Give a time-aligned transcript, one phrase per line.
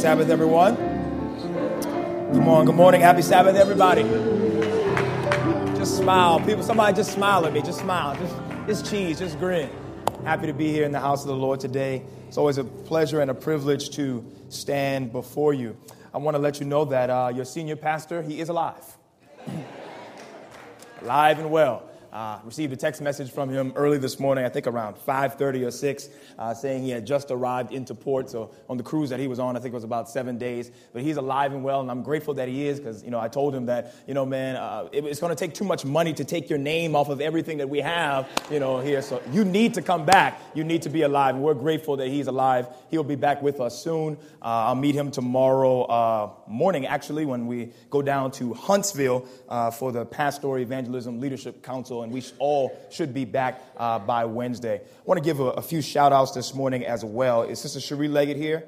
[0.00, 0.76] Sabbath, everyone.
[2.32, 3.02] Good morning, good morning.
[3.02, 4.02] Happy Sabbath, everybody.
[5.76, 6.40] Just smile.
[6.40, 7.60] People, somebody just smile at me.
[7.60, 8.16] Just smile.
[8.16, 8.34] Just,
[8.66, 9.18] just cheese.
[9.18, 9.68] Just grin.
[10.24, 12.02] Happy to be here in the house of the Lord today.
[12.28, 15.76] It's always a pleasure and a privilege to stand before you.
[16.14, 18.96] I want to let you know that uh, your senior pastor, he is alive.
[21.02, 21.89] alive and well.
[22.12, 25.70] Uh, received a text message from him early this morning, I think around 5:30 or
[25.70, 26.08] 6,
[26.38, 28.28] uh, saying he had just arrived into port.
[28.30, 30.70] So on the cruise that he was on, I think it was about seven days.
[30.92, 33.28] But he's alive and well, and I'm grateful that he is because you know I
[33.28, 36.12] told him that you know man, uh, it, it's going to take too much money
[36.14, 39.02] to take your name off of everything that we have you know here.
[39.02, 40.40] So you need to come back.
[40.54, 42.66] You need to be alive, and we're grateful that he's alive.
[42.90, 44.16] He'll be back with us soon.
[44.42, 49.70] Uh, I'll meet him tomorrow uh, morning, actually, when we go down to Huntsville uh,
[49.70, 54.76] for the Pastoral Evangelism Leadership Council and we all should be back uh, by Wednesday.
[54.76, 57.42] I want to give a, a, few shout outs this morning as well.
[57.42, 58.64] Is Sister Cherie Leggett here?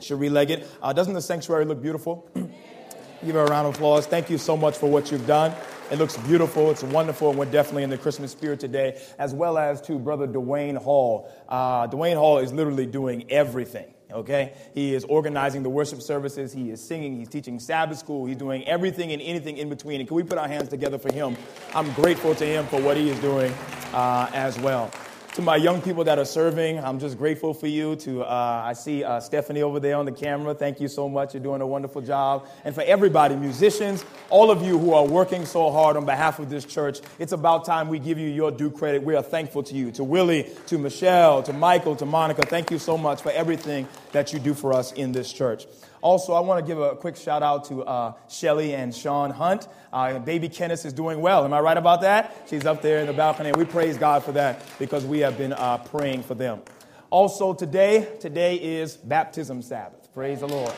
[0.00, 0.66] Cherie Leggett.
[0.82, 2.28] Uh, doesn't the sanctuary look beautiful?
[3.24, 4.06] give her a round of applause.
[4.06, 5.52] Thank you so much for what you've done.
[5.90, 6.70] It looks beautiful.
[6.70, 7.30] It's wonderful.
[7.30, 11.32] And we're definitely in the Christmas spirit today, as well as to Brother Dwayne Hall.
[11.48, 14.54] Uh, Dwayne Hall is literally doing everything okay?
[14.74, 18.66] He is organizing the worship services, he is singing, he's teaching Sabbath school, he's doing
[18.66, 20.00] everything and anything in between.
[20.00, 21.36] And can we put our hands together for him?
[21.74, 23.52] I'm grateful to him for what he is doing
[23.92, 24.90] uh, as well
[25.38, 27.94] to my young people that are serving, I'm just grateful for you.
[27.94, 30.52] To uh, I see uh, Stephanie over there on the camera.
[30.52, 31.32] Thank you so much.
[31.32, 32.48] You're doing a wonderful job.
[32.64, 36.50] And for everybody, musicians, all of you who are working so hard on behalf of
[36.50, 39.04] this church, it's about time we give you your due credit.
[39.04, 39.92] We are thankful to you.
[39.92, 44.32] To Willie, to Michelle, to Michael, to Monica, thank you so much for everything that
[44.32, 45.66] you do for us in this church.
[46.00, 49.68] Also, I want to give a quick shout out to uh, Shelly and Sean Hunt.
[49.92, 51.44] Uh, baby Kenneth is doing well.
[51.44, 52.44] Am I right about that?
[52.48, 55.52] She's up there in the balcony, we praise God for that because we have been
[55.52, 56.62] uh, praying for them.
[57.10, 60.12] Also, today, today is baptism Sabbath.
[60.12, 60.74] Praise the Lord.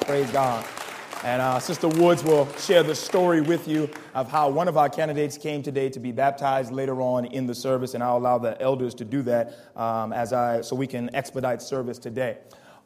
[0.00, 0.64] Praise God.
[1.22, 4.90] And uh, Sister Woods will share the story with you of how one of our
[4.90, 8.60] candidates came today to be baptized later on in the service, and I'll allow the
[8.60, 12.36] elders to do that um, as I so we can expedite service today.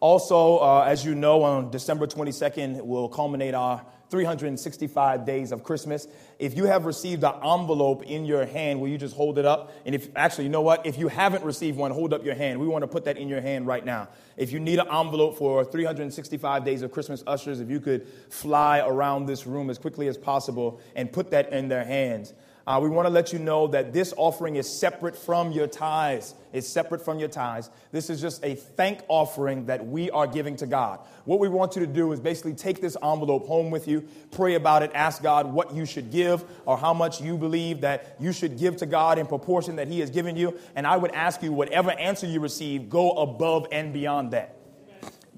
[0.00, 6.06] Also, uh, as you know, on December 22nd, we'll culminate our 365 days of Christmas.
[6.38, 9.72] If you have received an envelope in your hand, will you just hold it up?
[9.84, 10.86] And if actually, you know what?
[10.86, 12.60] If you haven't received one, hold up your hand.
[12.60, 14.08] We want to put that in your hand right now.
[14.36, 18.78] If you need an envelope for 365 days of Christmas ushers, if you could fly
[18.78, 22.32] around this room as quickly as possible and put that in their hands.
[22.68, 26.34] Uh, we want to let you know that this offering is separate from your tithes.
[26.52, 27.70] It's separate from your tithes.
[27.92, 31.00] This is just a thank offering that we are giving to God.
[31.24, 34.54] What we want you to do is basically take this envelope home with you, pray
[34.54, 38.34] about it, ask God what you should give or how much you believe that you
[38.34, 40.54] should give to God in proportion that He has given you.
[40.76, 44.57] And I would ask you, whatever answer you receive, go above and beyond that.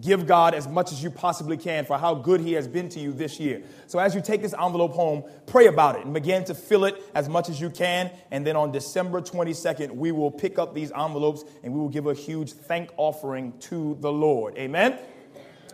[0.01, 3.01] Give God as much as you possibly can for how good He has been to
[3.01, 3.63] you this year.
[3.87, 7.03] So, as you take this envelope home, pray about it and begin to fill it
[7.15, 8.11] as much as you can.
[8.31, 12.07] And then on December 22nd, we will pick up these envelopes and we will give
[12.07, 14.57] a huge thank offering to the Lord.
[14.57, 14.99] Amen?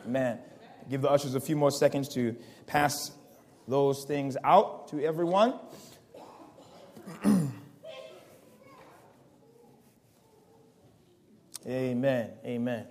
[0.06, 0.38] Amen.
[0.88, 2.34] Give the ushers a few more seconds to
[2.66, 3.12] pass
[3.68, 5.54] those things out to everyone.
[11.66, 12.30] Amen.
[12.44, 12.86] Amen.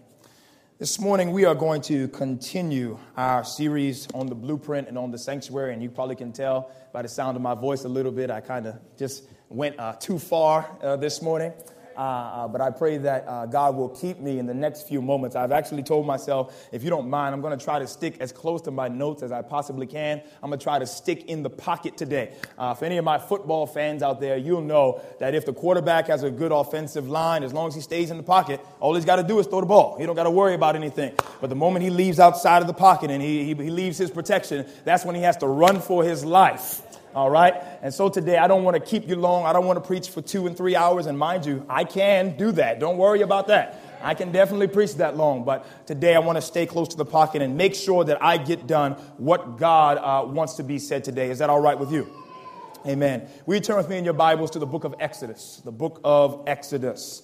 [0.78, 5.18] This morning, we are going to continue our series on the blueprint and on the
[5.18, 5.72] sanctuary.
[5.72, 8.42] And you probably can tell by the sound of my voice a little bit, I
[8.42, 11.54] kind of just went uh, too far uh, this morning.
[11.98, 15.02] Uh, uh, but I pray that uh, God will keep me in the next few
[15.02, 15.36] moments.
[15.36, 18.32] I've actually told myself, if you don't mind, I'm going to try to stick as
[18.32, 20.22] close to my notes as I possibly can.
[20.44, 22.34] I'm going to try to stick in the pocket today.
[22.58, 26.08] Uh, for any of my football fans out there, you'll know that if the quarterback
[26.08, 29.06] has a good offensive line, as long as he stays in the pocket, all he's
[29.06, 29.98] got to do is throw the ball.
[29.98, 31.14] He don't got to worry about anything.
[31.42, 34.12] But the moment he leaves outside of the pocket and he, he, he leaves his
[34.12, 36.82] protection, that's when he has to run for his life.
[37.16, 37.54] All right?
[37.82, 39.46] And so today, I don't want to keep you long.
[39.46, 41.06] I don't want to preach for two and three hours.
[41.06, 42.80] And mind you, I can do that.
[42.80, 43.80] Don't worry about that.
[44.02, 45.46] I can definitely preach that long.
[45.46, 48.38] But today, I want to stay close to the pocket and make sure that I
[48.38, 51.32] get done what God uh, wants to be said today.
[51.32, 52.12] Is that all right with you?
[52.86, 53.28] Amen.
[53.46, 55.62] We turn with me in your Bibles to the book of Exodus.
[55.64, 57.24] The book of Exodus.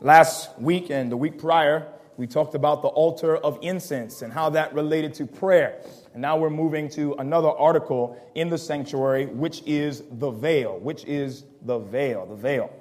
[0.00, 1.86] Last week and the week prior,
[2.18, 5.80] we talked about the altar of incense and how that related to prayer.
[6.12, 10.80] And now we're moving to another article in the sanctuary, which is the veil.
[10.80, 12.26] Which is the veil.
[12.26, 12.72] The veil.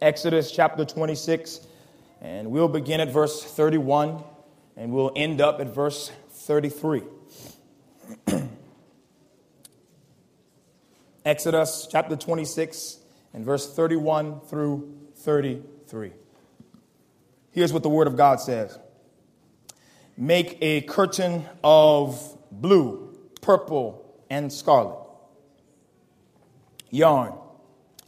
[0.00, 1.66] Exodus chapter 26,
[2.20, 4.22] and we'll begin at verse 31,
[4.76, 7.02] and we'll end up at verse 33.
[11.24, 12.98] Exodus chapter 26,
[13.34, 16.12] and verse 31 through 33.
[17.52, 18.78] Here's what the Word of God says
[20.16, 25.02] Make a curtain of blue, purple, and scarlet
[26.92, 27.32] yarn,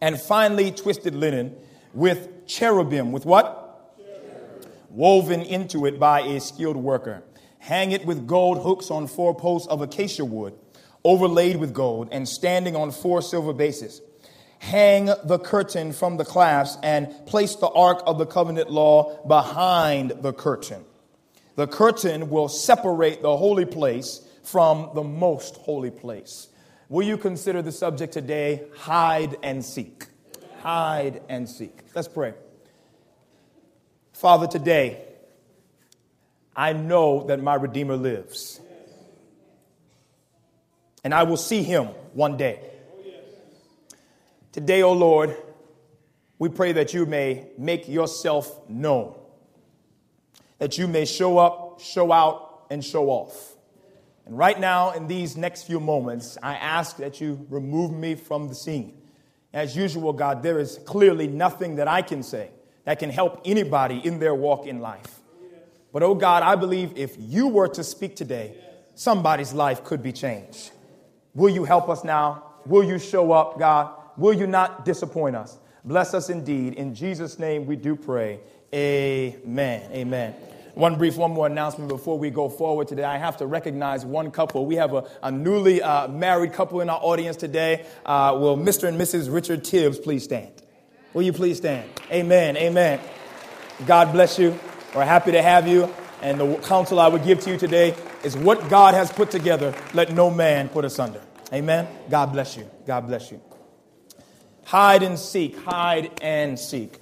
[0.01, 1.57] and finely twisted linen
[1.93, 3.11] with cherubim.
[3.11, 3.97] With what?
[3.97, 4.71] Cherubim.
[4.91, 7.25] Woven into it by a skilled worker.
[7.59, 10.55] Hang it with gold hooks on four posts of acacia wood,
[11.03, 14.03] overlaid with gold, and standing on four silver bases.
[14.65, 20.13] Hang the curtain from the clasps and place the ark of the covenant law behind
[20.23, 20.83] the curtain.
[21.57, 26.49] The curtain will separate the holy place from the most holy place.
[26.89, 30.07] Will you consider the subject today hide and seek?
[30.61, 31.81] Hide and seek.
[31.95, 32.33] Let's pray.
[34.15, 35.05] Father, today,
[36.57, 38.63] I know that my Redeemer lives.
[41.05, 42.71] And I will see him one day.
[44.55, 45.37] Today, O oh Lord,
[46.39, 49.17] we pray that you may make yourself known,
[50.59, 53.57] that you may show up, show out, and show off.
[54.25, 58.47] And right now, in these next few moments, I ask that you remove me from
[58.47, 58.97] the scene.
[59.53, 62.51] As usual, God, there is clearly nothing that I can say
[62.85, 65.19] that can help anybody in their walk in life.
[65.93, 68.55] But, oh God, I believe if you were to speak today,
[68.95, 70.71] somebody's life could be changed.
[71.35, 72.53] Will you help us now?
[72.67, 74.03] Will you show up, God?
[74.17, 75.59] Will you not disappoint us?
[75.85, 76.75] Bless us indeed.
[76.75, 78.41] In Jesus' name we do pray.
[78.73, 79.91] Amen.
[79.93, 80.35] Amen.
[80.75, 83.05] One brief, one more announcement before we go forward today.
[83.05, 84.67] I have to recognize one couple.
[84.67, 87.87] We have a, a newly uh, married couple in our audience today.
[88.05, 88.89] Uh, will Mr.
[88.89, 89.33] and Mrs.
[89.33, 90.51] Richard Tibbs please stand?
[91.13, 91.89] Will you please stand?
[92.11, 92.57] Amen.
[92.57, 92.99] Amen.
[93.87, 94.59] God bless you.
[94.95, 95.93] We're happy to have you.
[96.23, 97.95] And the counsel I would give to you today
[98.25, 101.21] is what God has put together, let no man put asunder.
[101.53, 101.87] Amen.
[102.11, 102.69] God bless you.
[102.87, 103.41] God bless you.
[104.65, 106.99] Hide and seek, hide and seek.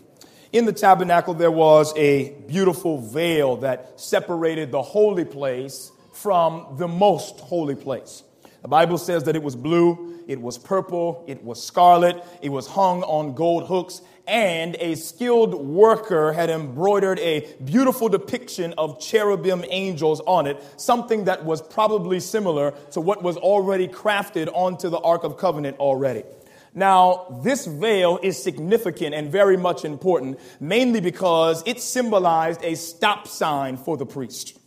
[0.52, 6.88] In the tabernacle, there was a beautiful veil that separated the holy place from the
[6.88, 8.22] most holy place.
[8.62, 12.66] The Bible says that it was blue, it was purple, it was scarlet, it was
[12.66, 19.64] hung on gold hooks, and a skilled worker had embroidered a beautiful depiction of cherubim
[19.68, 24.98] angels on it, something that was probably similar to what was already crafted onto the
[24.98, 26.24] Ark of Covenant already.
[26.74, 33.28] Now, this veil is significant and very much important, mainly because it symbolized a stop
[33.28, 34.58] sign for the priest.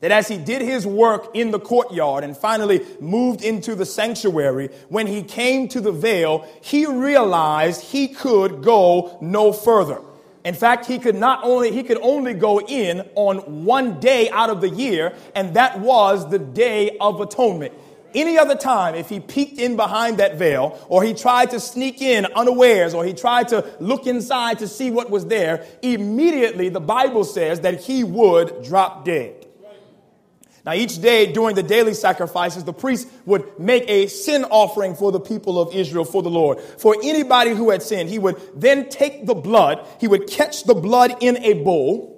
[0.00, 4.70] That as he did his work in the courtyard and finally moved into the sanctuary,
[4.88, 10.00] when he came to the veil, he realized he could go no further.
[10.44, 14.50] In fact, he could not only, he could only go in on one day out
[14.50, 17.72] of the year, and that was the day of atonement
[18.14, 22.00] any other time, if he peeked in behind that veil, or he tried to sneak
[22.02, 26.80] in unawares, or he tried to look inside to see what was there, immediately the
[26.80, 29.46] Bible says that he would drop dead.
[30.64, 35.10] Now, each day during the daily sacrifices, the priest would make a sin offering for
[35.10, 36.60] the people of Israel, for the Lord.
[36.60, 40.74] For anybody who had sinned, he would then take the blood, he would catch the
[40.74, 42.12] blood in a bowl,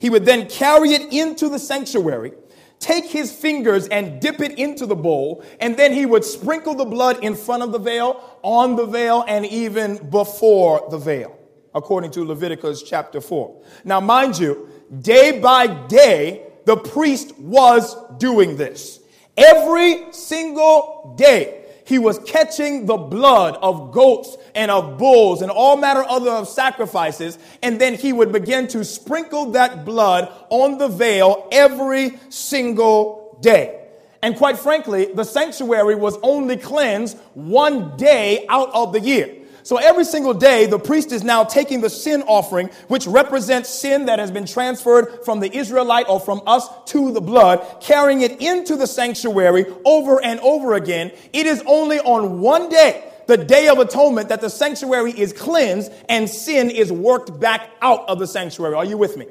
[0.00, 2.32] he would then carry it into the sanctuary,
[2.78, 6.84] take his fingers and dip it into the bowl, and then he would sprinkle the
[6.84, 11.36] blood in front of the veil, on the veil, and even before the veil,
[11.74, 13.62] according to Leviticus chapter 4.
[13.84, 14.68] Now, mind you,
[15.00, 19.00] day by day, the priest was doing this.
[19.36, 25.76] Every single day, he was catching the blood of goats and of bulls and all
[25.76, 30.88] matter other of sacrifices, and then he would begin to sprinkle that blood on the
[30.88, 33.82] veil every single day.
[34.22, 39.43] And quite frankly, the sanctuary was only cleansed one day out of the year.
[39.64, 44.04] So every single day, the priest is now taking the sin offering, which represents sin
[44.06, 48.42] that has been transferred from the Israelite or from us to the blood, carrying it
[48.42, 51.12] into the sanctuary over and over again.
[51.32, 55.90] It is only on one day, the day of atonement, that the sanctuary is cleansed
[56.10, 58.74] and sin is worked back out of the sanctuary.
[58.74, 59.28] Are you with me?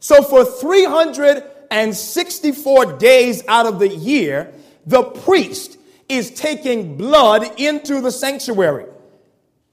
[0.00, 4.52] So for 364 days out of the year,
[4.86, 8.86] the priest is taking blood into the sanctuary.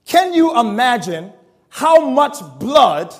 [0.08, 1.32] Can you imagine
[1.68, 3.14] how much blood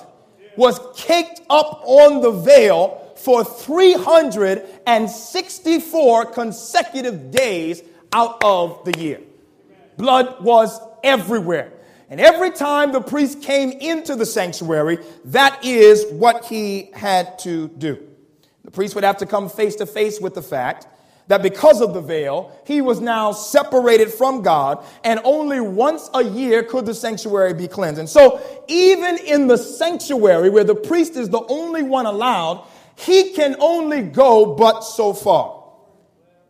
[0.57, 9.21] was caked up on the veil for 364 consecutive days out of the year?
[9.97, 11.73] Blood was everywhere.
[12.09, 17.67] And every time the priest came into the sanctuary, that is what he had to
[17.67, 18.03] do.
[18.65, 20.87] The priest would have to come face to face with the fact
[21.29, 26.23] that because of the veil, he was now separated from God, and only once a
[26.23, 27.99] year could the sanctuary be cleansed.
[27.99, 33.31] And so, even in the sanctuary, where the priest is the only one allowed, he
[33.33, 35.63] can only go but so far.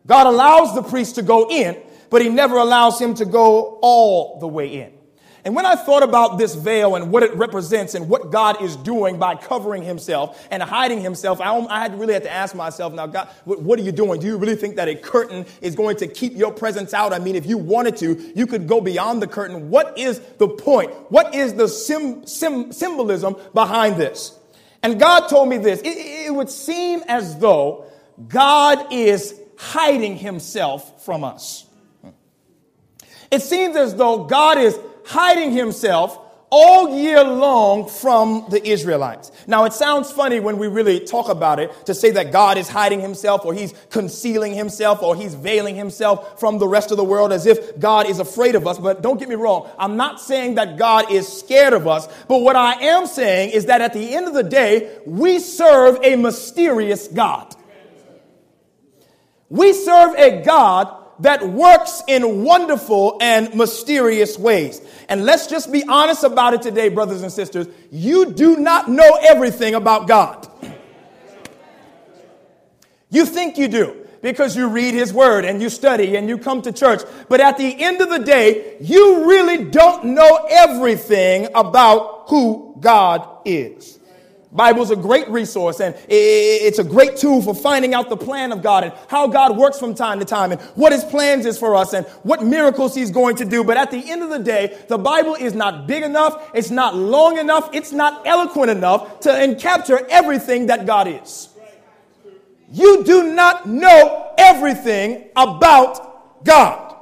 [0.06, 1.76] God allows the priest to go in,
[2.08, 4.92] but he never allows him to go all the way in.
[5.44, 8.76] And when I thought about this veil and what it represents and what God is
[8.76, 13.06] doing by covering himself and hiding himself, I, I really had to ask myself, now,
[13.06, 14.20] God, what, what, are you doing?
[14.20, 17.12] Do you really think that a curtain is going to keep your presence out?
[17.12, 19.70] I mean, if you wanted to, you could go beyond the curtain.
[19.70, 20.92] What is the point?
[21.10, 24.38] What is the sim, sim, symbolism behind this?
[24.82, 25.80] And God told me this.
[25.80, 27.86] It, it would seem as though
[28.28, 31.66] God is hiding himself from us.
[33.30, 34.78] It seems as though God is
[35.10, 36.16] hiding himself
[36.50, 39.32] all year long from the Israelites.
[39.48, 42.68] Now, it sounds funny when we really talk about it to say that God is
[42.68, 47.04] hiding himself or he's concealing himself or he's veiling himself from the rest of the
[47.04, 48.78] world as if God is afraid of us.
[48.78, 49.68] But don't get me wrong.
[49.78, 52.08] I'm not saying that God is scared of us.
[52.28, 55.98] But what I am saying is that at the end of the day, we serve
[56.02, 57.54] a mysterious God.
[59.48, 64.80] We serve a God that works in wonderful and mysterious ways.
[65.08, 67.66] And let's just be honest about it today, brothers and sisters.
[67.90, 70.48] You do not know everything about God.
[73.10, 76.62] You think you do because you read his word and you study and you come
[76.62, 77.02] to church.
[77.28, 83.26] But at the end of the day, you really don't know everything about who God
[83.44, 83.99] is.
[84.52, 88.62] Bible's a great resource and it's a great tool for finding out the plan of
[88.62, 91.76] God and how God works from time to time and what his plans is for
[91.76, 93.62] us and what miracles he's going to do.
[93.62, 96.50] But at the end of the day, the Bible is not big enough.
[96.52, 97.70] It's not long enough.
[97.72, 101.48] It's not eloquent enough to capture everything that God is.
[102.72, 106.96] You do not know everything about God.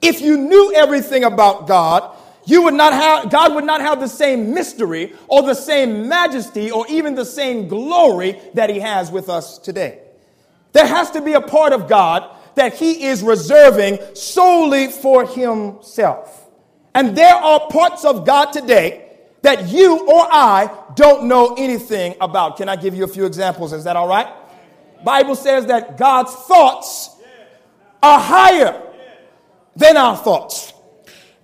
[0.00, 2.14] If you knew everything about God,
[2.48, 6.70] you would not have, God would not have the same mystery or the same majesty
[6.70, 9.98] or even the same glory that He has with us today.
[10.72, 16.48] There has to be a part of God that He is reserving solely for Himself.
[16.94, 19.10] And there are parts of God today
[19.42, 22.56] that you or I don't know anything about.
[22.56, 23.74] Can I give you a few examples?
[23.74, 24.26] Is that all right?
[25.04, 27.14] Bible says that God's thoughts
[28.02, 28.82] are higher
[29.76, 30.72] than our thoughts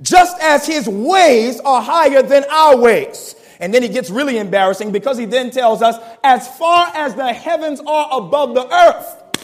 [0.00, 3.36] just as his ways are higher than our ways.
[3.60, 7.32] And then he gets really embarrassing because he then tells us, as far as the
[7.32, 9.40] heavens are above the earth,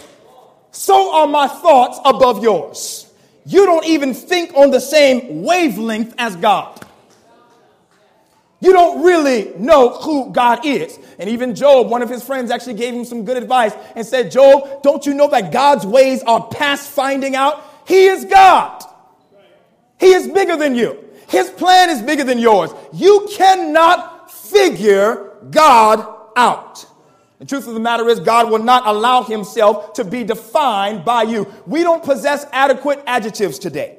[0.73, 3.11] so are my thoughts above yours.
[3.47, 6.87] You don't even think on the same wavelength as God.
[8.61, 10.99] You don't really know who God is.
[11.19, 14.31] And even Job, one of his friends, actually gave him some good advice and said,
[14.31, 17.65] Job, don't you know that God's ways are past finding out?
[17.87, 18.85] He is God.
[20.01, 21.05] He is bigger than you.
[21.29, 22.71] His plan is bigger than yours.
[22.93, 26.87] You cannot figure God out.
[27.39, 31.23] The truth of the matter is, God will not allow himself to be defined by
[31.23, 31.53] you.
[31.67, 33.99] We don't possess adequate adjectives today.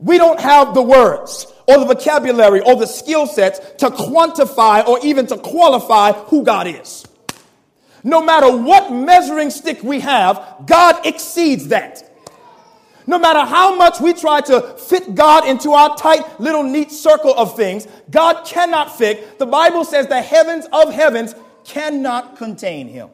[0.00, 4.98] We don't have the words or the vocabulary or the skill sets to quantify or
[5.04, 7.06] even to qualify who God is.
[8.04, 12.07] No matter what measuring stick we have, God exceeds that.
[13.08, 17.32] No matter how much we try to fit God into our tight little neat circle
[17.34, 19.38] of things, God cannot fit.
[19.38, 21.34] The Bible says the heavens of heavens
[21.64, 23.08] cannot contain him.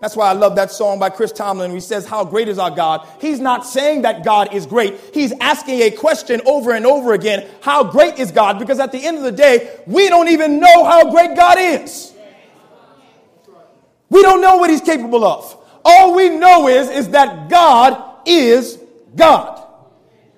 [0.00, 1.70] That's why I love that song by Chris Tomlin.
[1.70, 3.06] He says, How great is our God?
[3.20, 4.98] He's not saying that God is great.
[5.14, 8.58] He's asking a question over and over again How great is God?
[8.58, 12.12] Because at the end of the day, we don't even know how great God is.
[14.10, 15.56] We don't know what He's capable of.
[15.84, 18.77] All we know is, is that God is
[19.16, 19.64] God.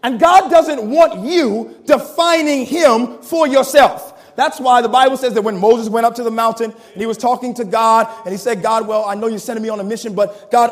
[0.02, 4.06] And God doesn't want you defining him for yourself.
[4.36, 7.04] That's why the Bible says that when Moses went up to the mountain and he
[7.04, 9.80] was talking to God and he said, God, well, I know you're sending me on
[9.80, 10.70] a mission, but God,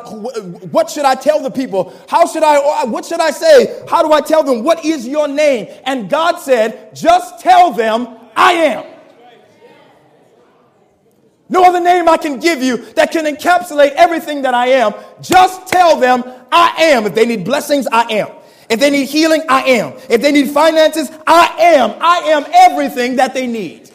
[0.73, 1.93] what should I tell the people?
[2.09, 3.85] How should I, what should I say?
[3.87, 4.65] How do I tell them?
[4.65, 5.69] What is your name?
[5.85, 8.98] And God said, just tell them, I am.
[11.49, 14.93] No other name I can give you that can encapsulate everything that I am.
[15.21, 17.07] Just tell them I am.
[17.07, 18.29] If they need blessings, I am.
[18.69, 19.95] If they need healing, I am.
[20.11, 21.95] If they need finances, I am.
[22.01, 23.88] I am everything that they need.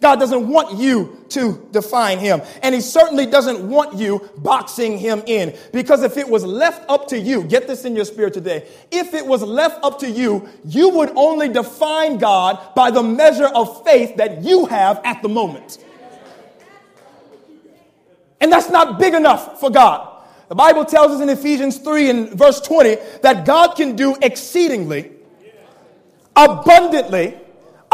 [0.00, 2.42] God doesn't want you to define him.
[2.62, 5.56] And he certainly doesn't want you boxing him in.
[5.72, 8.68] Because if it was left up to you, get this in your spirit today.
[8.90, 13.46] If it was left up to you, you would only define God by the measure
[13.46, 15.78] of faith that you have at the moment.
[18.38, 20.12] And that's not big enough for God.
[20.48, 25.10] The Bible tells us in Ephesians 3 and verse 20 that God can do exceedingly,
[26.36, 27.40] abundantly,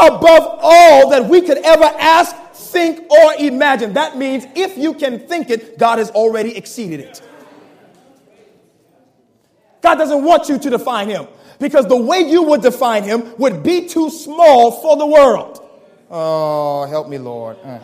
[0.07, 3.93] above all that we could ever ask, think, or imagine.
[3.93, 7.21] That means if you can think it, God has already exceeded it.
[9.81, 11.27] God doesn't want you to define him
[11.59, 15.59] because the way you would define him would be too small for the world.
[16.09, 17.57] Oh, help me, Lord.
[17.63, 17.79] Uh.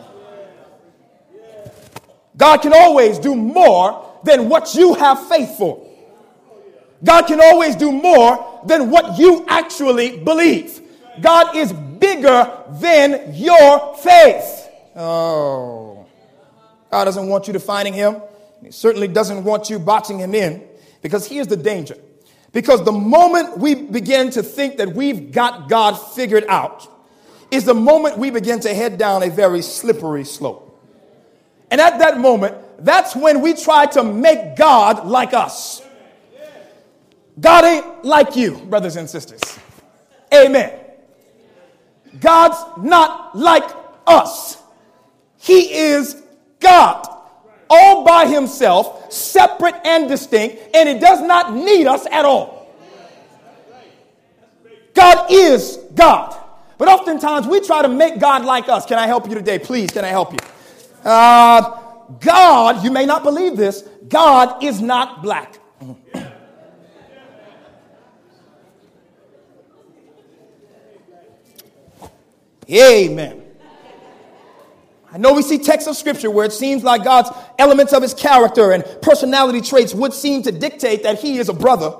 [2.36, 5.86] God can always do more than what you have faith for.
[7.02, 10.80] God can always do more than what you actually believe.
[11.20, 14.68] God is bigger than your faith.
[14.96, 16.06] Oh.
[16.90, 18.16] God doesn't want you defining him.
[18.62, 20.62] He certainly doesn't want you boxing him in
[21.02, 21.96] because here's the danger.
[22.52, 26.88] Because the moment we begin to think that we've got God figured out
[27.50, 30.66] is the moment we begin to head down a very slippery slope.
[31.70, 35.82] And at that moment, that's when we try to make God like us.
[37.38, 39.40] God ain't like you, brothers and sisters.
[40.34, 40.72] Amen.
[42.18, 43.68] God's not like
[44.06, 44.60] us.
[45.38, 46.22] He is
[46.58, 47.06] God,
[47.68, 52.74] all by himself, separate and distinct, and he does not need us at all.
[54.92, 56.36] God is God.
[56.76, 58.86] But oftentimes we try to make God like us.
[58.86, 59.58] Can I help you today?
[59.58, 60.38] Please, can I help you?
[61.04, 61.78] Uh,
[62.20, 65.59] God, you may not believe this, God is not black.
[72.70, 73.42] Amen.
[75.12, 78.14] I know we see texts of scripture where it seems like God's elements of his
[78.14, 81.92] character and personality traits would seem to dictate that he is a brother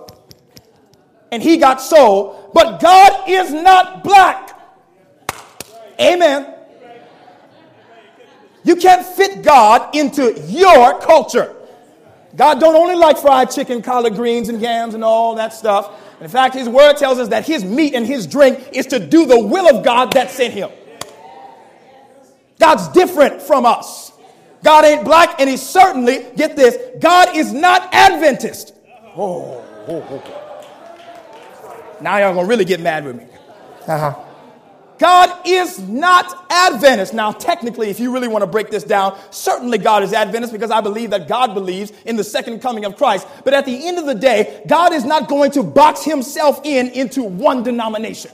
[1.32, 4.56] and he got soul, but God is not black.
[6.00, 6.54] Amen.
[8.62, 11.56] You can't fit God into your culture.
[12.36, 15.92] God don't only like fried chicken, collard greens, and yams and all that stuff.
[16.20, 19.24] In fact, his word tells us that his meat and his drink is to do
[19.26, 20.70] the will of God that sent him.
[22.58, 24.12] God's different from us.
[24.62, 28.74] God ain't black, and he certainly, get this, God is not Adventist.
[29.16, 30.34] Oh, oh okay.
[32.02, 33.24] Now y'all gonna really get mad with me.
[33.86, 34.14] Uh-huh.
[35.00, 37.14] God is not Adventist.
[37.14, 40.70] Now, technically, if you really want to break this down, certainly God is Adventist because
[40.70, 43.26] I believe that God believes in the second coming of Christ.
[43.42, 46.90] But at the end of the day, God is not going to box himself in
[46.90, 48.30] into one denomination.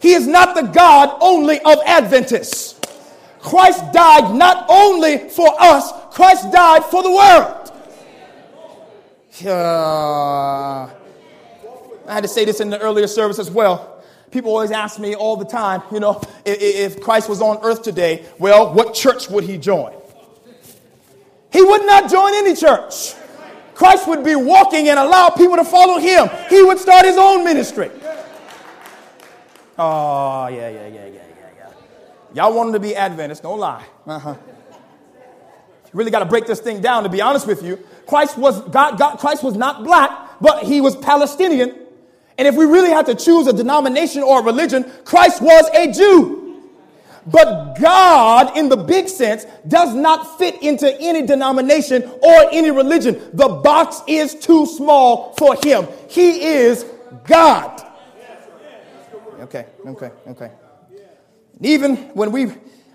[0.00, 2.80] He is not the God only of Adventists.
[3.40, 7.72] Christ died not only for us, Christ died for the world.
[9.46, 10.95] Uh,
[12.08, 14.02] I had to say this in the earlier service as well.
[14.30, 17.82] People always ask me all the time, you know, if, if Christ was on earth
[17.82, 19.94] today, well, what church would he join?
[21.52, 23.14] He would not join any church.
[23.74, 26.28] Christ would be walking and allow people to follow him.
[26.50, 27.90] He would start his own ministry.
[29.78, 31.22] Oh, yeah, yeah, yeah, yeah, yeah,
[31.58, 31.68] yeah.
[32.34, 33.84] Y'all want him to be Adventist, don't lie.
[34.06, 34.34] Uh-huh.
[35.86, 37.78] You really got to break this thing down, to be honest with you.
[38.06, 41.85] Christ was, God, God, Christ was not black, but he was Palestinian
[42.38, 45.90] and if we really had to choose a denomination or a religion, Christ was a
[45.92, 46.42] Jew.
[47.26, 53.30] But God, in the big sense, does not fit into any denomination or any religion.
[53.32, 55.88] The box is too small for him.
[56.08, 56.84] He is
[57.24, 57.82] God.
[59.40, 60.52] Okay, okay, okay.
[61.60, 62.52] Even when we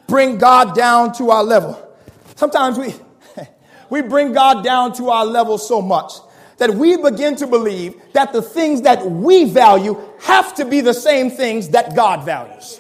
[0.08, 1.96] bring God down to our level,
[2.36, 2.94] sometimes we,
[3.90, 6.14] we bring God down to our level so much
[6.62, 10.94] that we begin to believe that the things that we value have to be the
[10.94, 12.80] same things that God values.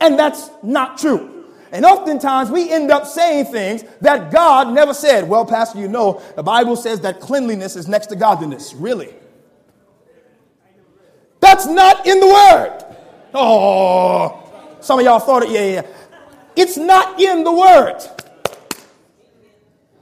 [0.00, 1.46] And that's not true.
[1.72, 5.28] And oftentimes we end up saying things that God never said.
[5.28, 8.72] Well, Pastor, you know, the Bible says that cleanliness is next to godliness.
[8.72, 9.12] Really?
[11.40, 12.84] That's not in the Word.
[13.34, 15.50] Oh, some of y'all thought it.
[15.50, 15.86] Yeah, yeah.
[16.54, 17.98] It's not in the Word.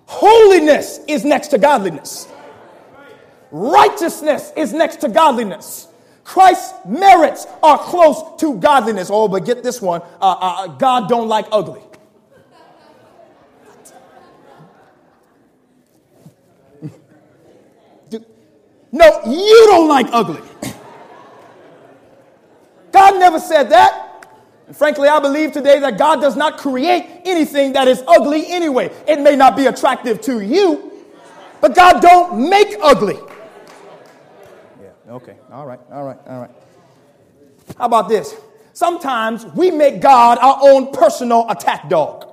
[0.04, 2.28] Holiness is next to godliness.
[3.50, 5.88] Righteousness is next to godliness.
[6.24, 9.10] Christ's merits are close to godliness.
[9.12, 11.82] Oh, but get this one uh, uh, God don't like ugly.
[18.90, 20.40] No, you don't like ugly.
[22.92, 24.28] God never said that.
[24.68, 28.92] And frankly, I believe today that God does not create anything that is ugly anyway.
[29.08, 30.92] It may not be attractive to you,
[31.60, 33.18] but God don't make ugly.
[35.08, 36.50] Okay, all right, all right, all right.
[37.78, 38.34] How about this?
[38.72, 42.26] Sometimes we make God our own personal attack dog.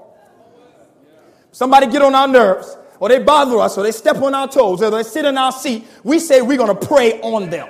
[1.51, 4.81] Somebody get on our nerves, or they bother us, or they step on our toes,
[4.81, 5.86] or they sit in our seat.
[6.03, 7.67] We say we're going to pray on them.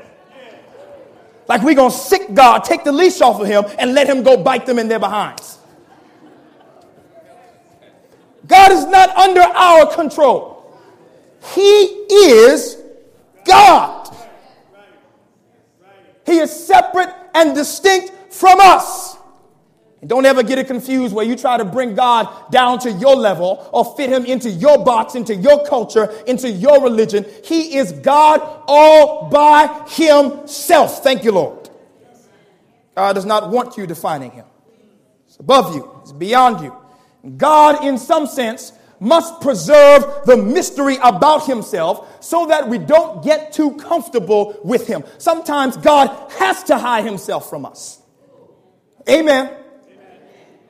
[1.47, 4.23] Like we're going to sic God, take the leash off of him, and let him
[4.23, 5.57] go bite them in their behinds.
[8.47, 10.79] God is not under our control.
[11.53, 12.77] He is
[13.45, 14.00] God.
[16.25, 19.17] He is separate and distinct from us.
[20.01, 23.15] And don't ever get it confused where you try to bring God down to your
[23.15, 27.25] level or fit him into your box, into your culture, into your religion.
[27.43, 31.03] He is God all by himself.
[31.03, 31.69] Thank you, Lord.
[32.95, 34.45] God does not want you defining him.
[35.27, 36.75] It's above you, it's beyond you.
[37.37, 43.51] God, in some sense, must preserve the mystery about himself so that we don't get
[43.51, 45.03] too comfortable with him.
[45.17, 47.99] Sometimes God has to hide himself from us.
[49.09, 49.57] Amen.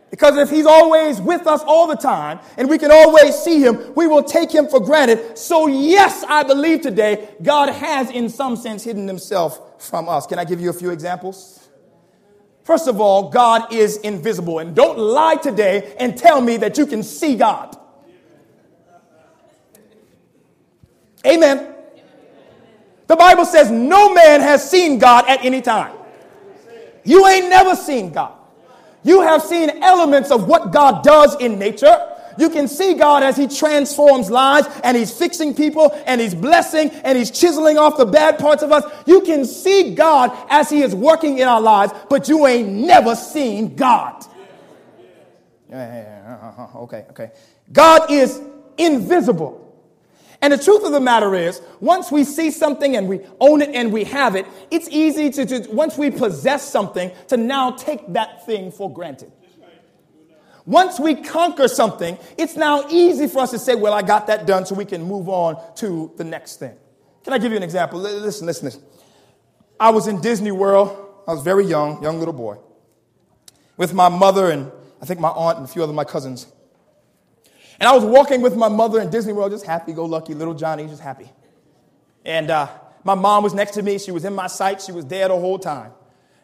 [0.09, 3.93] Because if he's always with us all the time and we can always see him,
[3.95, 5.37] we will take him for granted.
[5.37, 10.25] So, yes, I believe today God has, in some sense, hidden himself from us.
[10.25, 11.69] Can I give you a few examples?
[12.63, 14.59] First of all, God is invisible.
[14.59, 17.77] And don't lie today and tell me that you can see God.
[21.25, 21.75] Amen.
[23.07, 25.95] The Bible says no man has seen God at any time.
[27.03, 28.33] You ain't never seen God.
[29.03, 32.07] You have seen elements of what God does in nature.
[32.37, 36.89] You can see God as He transforms lives and He's fixing people and He's blessing
[36.89, 38.85] and He's chiseling off the bad parts of us.
[39.05, 43.15] You can see God as He is working in our lives, but you ain't never
[43.15, 44.23] seen God.
[45.71, 46.79] Uh-huh, uh-huh.
[46.79, 47.31] Okay, okay.
[47.71, 48.41] God is
[48.77, 49.70] invisible.
[50.41, 53.69] And the truth of the matter is, once we see something and we own it
[53.75, 58.11] and we have it, it's easy to, to, once we possess something, to now take
[58.13, 59.31] that thing for granted.
[60.65, 64.45] Once we conquer something, it's now easy for us to say, well, I got that
[64.45, 66.75] done, so we can move on to the next thing.
[67.23, 67.99] Can I give you an example?
[67.99, 68.83] Listen, listen, listen.
[69.79, 70.89] I was in Disney World.
[71.27, 72.57] I was very young, young little boy,
[73.77, 76.47] with my mother and I think my aunt and a few other my cousins.
[77.81, 80.53] And I was walking with my mother in Disney World, just happy go lucky, little
[80.53, 81.27] Johnny, just happy.
[82.23, 82.67] And uh,
[83.03, 83.97] my mom was next to me.
[83.97, 84.83] She was in my sight.
[84.83, 85.91] She was there the whole time.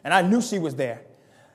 [0.02, 1.00] And I knew she was there.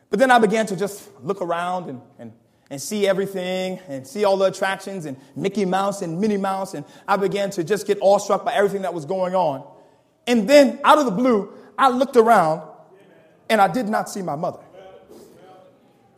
[0.10, 2.32] But then I began to just look around and, and,
[2.70, 6.76] and see everything and see all the attractions and Mickey Mouse and Minnie Mouse.
[6.76, 9.70] And I began to just get awestruck by everything that was going on.
[10.26, 12.62] And then, out of the blue, I looked around
[13.50, 14.62] and I did not see my mother.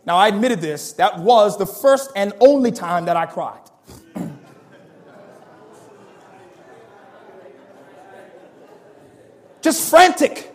[0.05, 0.93] Now, I admitted this.
[0.93, 3.61] That was the first and only time that I cried.
[9.61, 10.53] Just frantic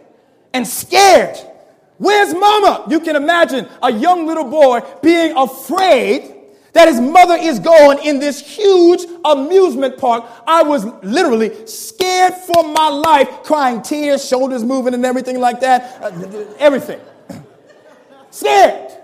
[0.53, 1.37] and scared.
[1.99, 2.87] Where's mama?
[2.89, 6.37] You can imagine a young little boy being afraid
[6.73, 10.25] that his mother is gone in this huge amusement park.
[10.47, 16.01] I was literally scared for my life, crying tears, shoulders moving, and everything like that.
[16.01, 16.13] Uh,
[16.59, 17.01] everything.
[18.31, 19.00] scared.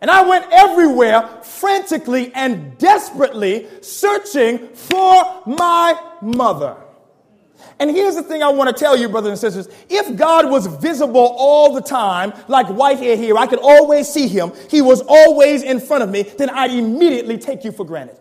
[0.00, 6.76] And I went everywhere frantically and desperately searching for my mother.
[7.78, 9.74] And here's the thing I want to tell you, brothers and sisters.
[9.88, 14.52] If God was visible all the time, like Whitehair here, I could always see him,
[14.68, 18.18] he was always in front of me, then I'd immediately take you for granted.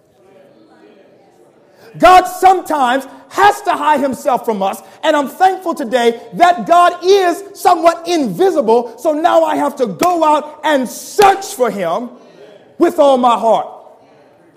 [1.98, 4.82] God sometimes has to hide himself from us.
[5.04, 8.98] And I'm thankful today that God is somewhat invisible.
[8.98, 12.10] So now I have to go out and search for him
[12.78, 13.80] with all my heart.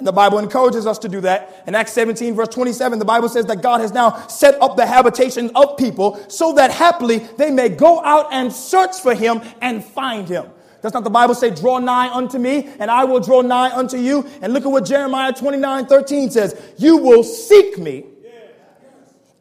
[0.00, 1.62] The Bible encourages us to do that.
[1.66, 4.86] In Acts 17, verse 27, the Bible says that God has now set up the
[4.86, 9.84] habitation of people so that happily they may go out and search for him and
[9.84, 10.46] find him.
[10.82, 13.96] Does not the Bible say, draw nigh unto me and I will draw nigh unto
[13.96, 14.28] you?
[14.42, 16.60] And look at what Jeremiah 29 13 says.
[16.76, 18.04] You will seek me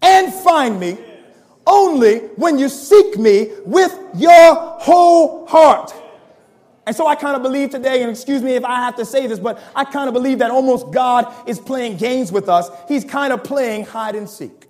[0.01, 0.97] and find me
[1.65, 5.93] only when you seek me with your whole heart.
[6.85, 9.27] And so I kind of believe today, and excuse me if I have to say
[9.27, 12.69] this, but I kind of believe that almost God is playing games with us.
[12.87, 14.67] He's kind of playing hide and seek.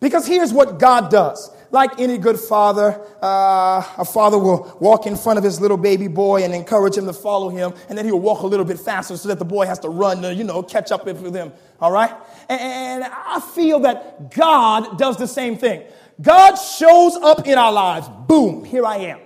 [0.00, 5.16] Because here's what God does like any good father, uh, a father will walk in
[5.16, 8.20] front of his little baby boy and encourage him to follow him, and then he'll
[8.20, 10.62] walk a little bit faster so that the boy has to run to, you know,
[10.62, 11.52] catch up with him.
[11.80, 12.12] All right?
[12.48, 15.82] And I feel that God does the same thing.
[16.20, 18.08] God shows up in our lives.
[18.26, 19.20] Boom, here I am.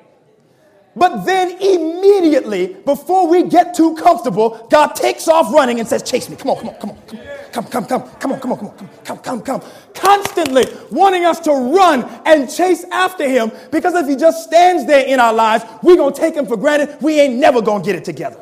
[0.94, 6.28] But then immediately, before we get too comfortable, God takes off running and says, Chase
[6.28, 6.36] me.
[6.36, 7.18] Come on, come on, come on, come
[7.52, 9.62] come, come, come, come on, come on, come on, come, come, come.
[9.94, 15.06] Constantly wanting us to run and chase after him because if he just stands there
[15.06, 16.96] in our lives, we're going to take him for granted.
[17.02, 18.40] We ain't never going to get it together.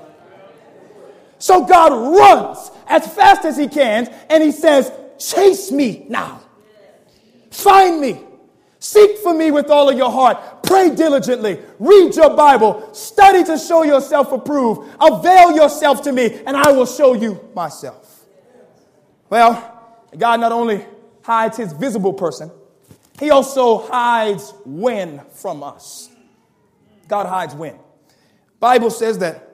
[1.38, 6.40] So God runs as fast as he can and he says, Chase me now.
[7.50, 8.20] Find me.
[8.80, 10.62] Seek for me with all of your heart.
[10.62, 11.60] Pray diligently.
[11.78, 12.92] Read your Bible.
[12.94, 14.90] Study to show yourself approved.
[14.98, 18.24] Avail yourself to me, and I will show you myself.
[19.28, 20.84] Well, God not only
[21.22, 22.50] hides his visible person,
[23.18, 26.08] he also hides when from us.
[27.06, 27.78] God hides when.
[28.60, 29.46] Bible says that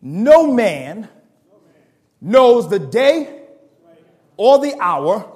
[0.00, 1.10] no man
[2.22, 3.42] knows the day
[4.38, 5.30] or the hour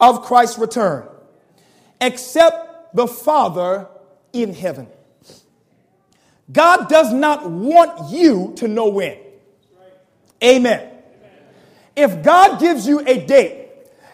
[0.00, 1.06] of Christ's return
[2.04, 3.88] except the Father
[4.32, 4.86] in heaven.
[6.52, 9.16] God does not want you to know when.
[10.42, 10.90] Amen.
[11.96, 13.68] If God gives you a date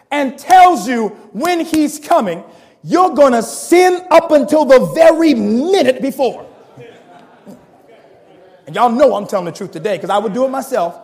[0.09, 2.43] and tells you when He's coming,
[2.83, 6.47] you're going to sin up until the very minute before.
[8.65, 10.97] And y'all know I'm telling the truth today because I would do it myself.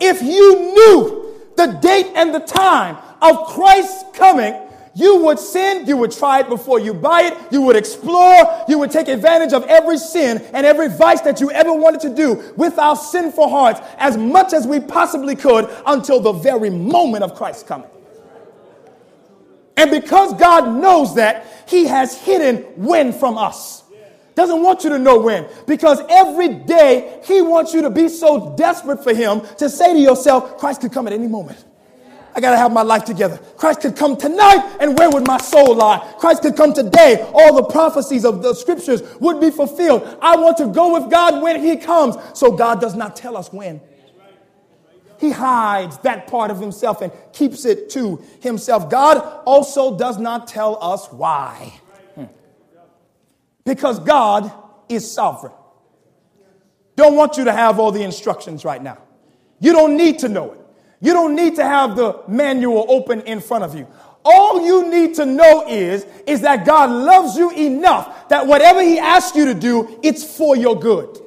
[0.00, 4.54] If you knew the date and the time of Christ's coming,
[4.94, 8.78] you would sin, you would try it before you buy it, you would explore, you
[8.78, 12.52] would take advantage of every sin and every vice that you ever wanted to do
[12.56, 17.34] with our sinful hearts as much as we possibly could until the very moment of
[17.34, 17.88] Christ's coming.
[19.76, 23.82] And because God knows that, He has hidden when from us.
[24.34, 25.46] Doesn't want you to know when.
[25.66, 29.98] Because every day He wants you to be so desperate for Him to say to
[29.98, 31.64] yourself, Christ could come at any moment.
[32.34, 33.38] I got to have my life together.
[33.56, 35.98] Christ could come tonight, and where would my soul lie?
[36.18, 37.28] Christ could come today.
[37.34, 40.18] All the prophecies of the scriptures would be fulfilled.
[40.22, 42.16] I want to go with God when He comes.
[42.34, 43.80] So God does not tell us when.
[45.18, 48.90] He hides that part of Himself and keeps it to Himself.
[48.90, 51.80] God also does not tell us why.
[52.14, 52.24] Hmm.
[53.64, 54.50] Because God
[54.88, 55.52] is sovereign.
[56.96, 58.98] Don't want you to have all the instructions right now.
[59.60, 60.61] You don't need to know it.
[61.02, 63.88] You don't need to have the manual open in front of you.
[64.24, 69.00] All you need to know is, is that God loves you enough that whatever he
[69.00, 71.18] asks you to do, it's for your good.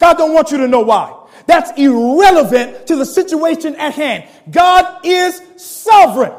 [0.00, 1.14] God don't want you to know why.
[1.46, 4.24] That's irrelevant to the situation at hand.
[4.50, 6.32] God is sovereign.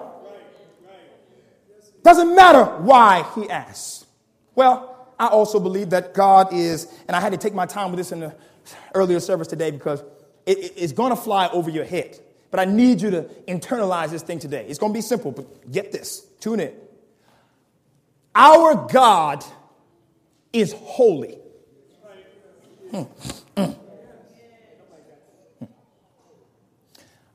[2.04, 4.08] Doesn't matter why he asks.
[4.56, 7.98] Well, I also believe that God is, and I had to take my time with
[7.98, 8.36] this in the
[8.96, 10.02] earlier service today because
[10.50, 12.20] it, it's going to fly over your head.
[12.52, 14.66] But I need you to internalize this thing today.
[14.68, 16.26] It's going to be simple, but get this.
[16.40, 16.74] Tune in.
[18.34, 19.46] Our God
[20.52, 21.38] is holy.
[22.92, 23.04] Hmm.
[23.56, 23.72] Hmm.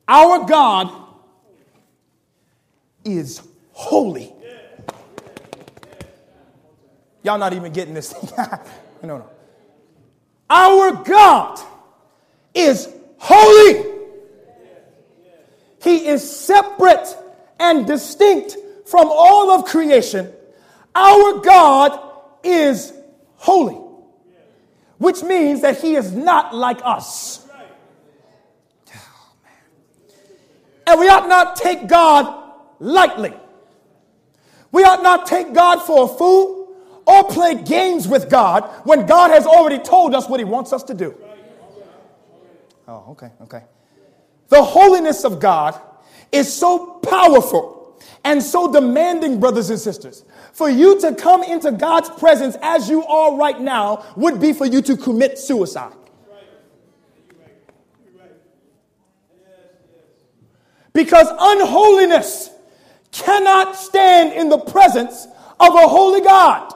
[0.08, 0.90] Our God
[3.04, 3.40] is
[3.72, 4.32] holy.
[7.22, 8.14] Y'all not even getting this
[9.02, 9.30] no, no.
[10.50, 11.58] Our God
[12.52, 12.93] is
[13.24, 13.90] holy.
[15.82, 17.16] He is separate
[17.58, 18.56] and distinct
[18.86, 20.30] from all of creation.
[20.94, 21.98] Our God
[22.42, 22.92] is
[23.36, 23.80] holy,
[24.98, 27.46] which means that He is not like us.
[30.86, 33.32] And we ought not take God lightly.
[34.70, 39.30] We ought not take God for a fool or play games with God when God
[39.30, 41.16] has already told us what He wants us to do.
[42.86, 43.62] Oh, okay, okay.
[44.48, 45.80] The holiness of God
[46.30, 50.24] is so powerful and so demanding, brothers and sisters.
[50.52, 54.66] For you to come into God's presence as you are right now would be for
[54.66, 55.92] you to commit suicide.
[60.92, 62.50] Because unholiness
[63.10, 65.26] cannot stand in the presence
[65.58, 66.72] of a holy God.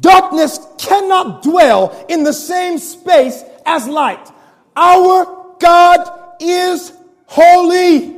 [0.00, 4.30] Darkness cannot dwell in the same space as light.
[4.76, 6.92] Our God is
[7.26, 8.16] holy.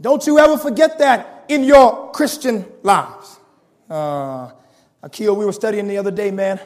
[0.00, 3.38] Don't you ever forget that in your Christian lives.
[3.88, 4.50] Uh,
[5.02, 6.60] Akil, we were studying the other day, man,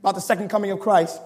[0.00, 1.20] about the second coming of Christ.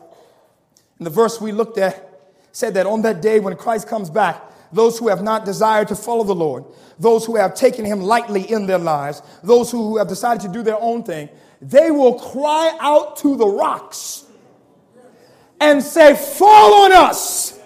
[0.98, 2.04] And the verse we looked at
[2.52, 5.96] said that on that day when Christ comes back, those who have not desired to
[5.96, 6.64] follow the Lord,
[6.98, 10.62] those who have taken him lightly in their lives, those who have decided to do
[10.62, 11.28] their own thing,
[11.61, 14.24] they will cry out to the rocks
[15.61, 17.59] and say, Fall on us.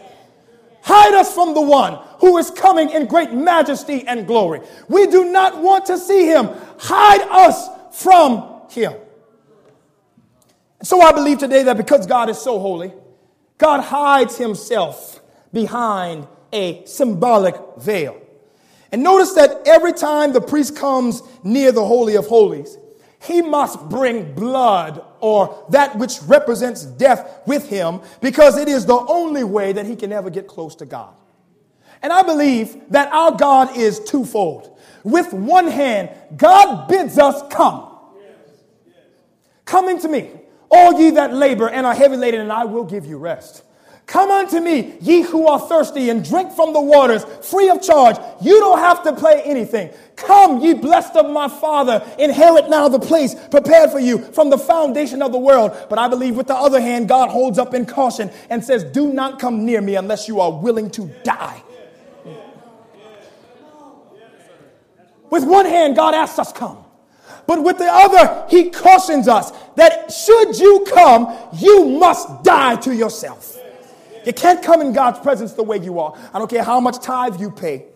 [0.83, 4.61] Hide us from the one who is coming in great majesty and glory.
[4.89, 6.49] We do not want to see him.
[6.79, 7.69] Hide us
[8.01, 8.95] from him.
[10.83, 12.93] So I believe today that because God is so holy,
[13.59, 15.21] God hides himself
[15.53, 18.21] behind a symbolic veil.
[18.91, 22.77] And notice that every time the priest comes near the Holy of Holies,
[23.23, 28.99] he must bring blood or that which represents death with him because it is the
[28.99, 31.15] only way that he can ever get close to God.
[32.03, 34.77] And I believe that our God is twofold.
[35.05, 37.89] With one hand, God bids us come.
[39.65, 40.31] Come to me,
[40.69, 43.63] all ye that labor and are heavy laden, and I will give you rest.
[44.13, 48.19] Come unto me, ye who are thirsty, and drink from the waters free of charge.
[48.43, 49.91] You don't have to pay anything.
[50.17, 54.59] Come, ye blessed of my Father, inherit now the place prepared for you from the
[54.59, 55.75] foundation of the world.
[55.89, 59.11] But I believe, with the other hand, God holds up in caution and says, Do
[59.11, 61.63] not come near me unless you are willing to die.
[65.31, 66.85] With one hand, God asks us, Come.
[67.47, 72.95] But with the other, He cautions us that should you come, you must die to
[72.95, 73.61] yourself.
[74.25, 76.17] You can't come in God's presence the way you are.
[76.33, 77.87] I don't care how much tithe you pay.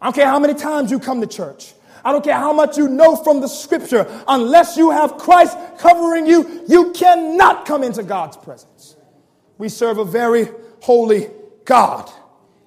[0.00, 1.74] I don't care how many times you come to church.
[2.04, 4.06] I don't care how much you know from the scripture.
[4.26, 8.96] Unless you have Christ covering you, you cannot come into God's presence.
[9.58, 10.48] We serve a very
[10.80, 11.30] holy
[11.64, 12.10] God.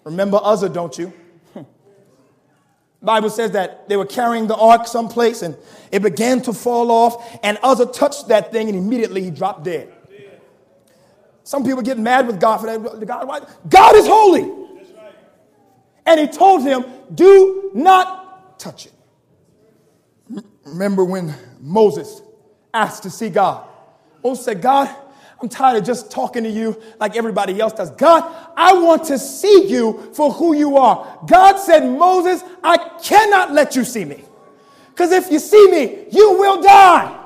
[0.05, 1.11] Remember Uzzah, don't you?
[3.01, 5.57] Bible says that they were carrying the ark someplace and
[5.91, 9.93] it began to fall off, and Uzzah touched that thing and immediately he dropped dead.
[11.45, 13.05] Some people get mad with God for that.
[13.05, 14.51] God, God is holy.
[16.07, 18.93] And he told him, Do not touch it.
[20.65, 22.23] Remember when Moses
[22.73, 23.67] asked to see God?
[24.23, 24.93] Moses said, God,
[25.39, 27.91] I'm tired of just talking to you like everybody else does.
[27.91, 28.23] God,
[28.57, 31.19] I want to see you for who you are.
[31.27, 34.23] God said, Moses, I cannot let you see me.
[34.89, 37.24] Because if you see me, you will die.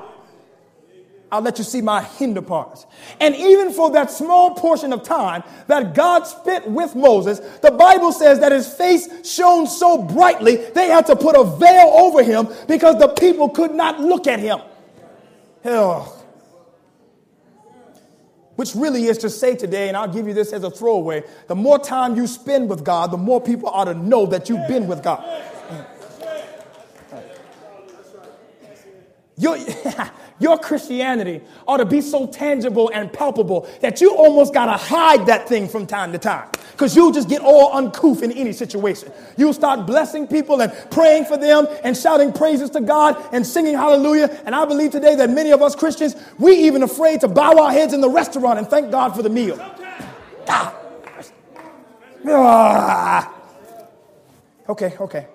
[1.32, 2.86] I'll let you see my hinder parts.
[3.20, 8.10] And even for that small portion of time that God spent with Moses, the Bible
[8.12, 12.48] says that his face shone so brightly, they had to put a veil over him
[12.66, 14.58] because the people could not look at him.
[15.64, 16.16] Oh.
[18.56, 21.54] Which really is to say today, and I'll give you this as a throwaway the
[21.54, 24.88] more time you spend with God, the more people ought to know that you've been
[24.88, 25.24] with God.
[29.36, 29.56] Your,
[30.40, 35.26] your Christianity ought to be so tangible and palpable that you almost got to hide
[35.26, 39.12] that thing from time to time because you'll just get all uncouth in any situation.
[39.36, 43.74] You'll start blessing people and praying for them and shouting praises to God and singing
[43.74, 44.40] hallelujah.
[44.46, 47.70] And I believe today that many of us Christians, we even afraid to bow our
[47.70, 49.58] heads in the restaurant and thank God for the meal.
[50.48, 50.74] Ah.
[52.26, 53.34] Ah.
[54.70, 55.26] Okay, okay.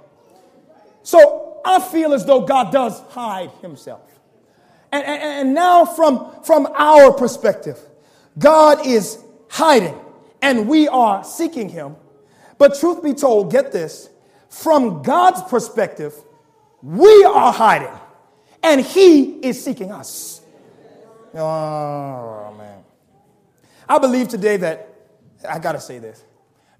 [1.04, 4.15] So I feel as though God does hide himself.
[4.96, 7.78] And, and, and now, from, from our perspective,
[8.40, 9.96] God is hiding
[10.42, 11.98] and we are seeking him.
[12.58, 14.10] But truth be told, get this
[14.50, 16.14] from God's perspective,
[16.82, 17.92] we are hiding
[18.64, 20.42] and he is seeking us.
[21.34, 22.84] Oh, man.
[23.90, 24.96] I believe today that,
[25.48, 26.24] I gotta say this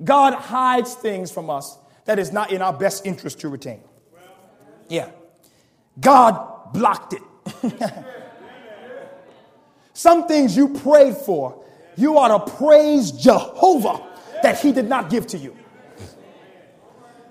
[0.04, 3.82] God hides things from us that is not in our best interest to retain.
[4.88, 5.10] Yeah.
[6.00, 7.22] God blocked it.
[9.94, 11.64] Some things you prayed for,
[11.96, 14.04] you ought to praise Jehovah
[14.44, 15.56] that He did not give to you.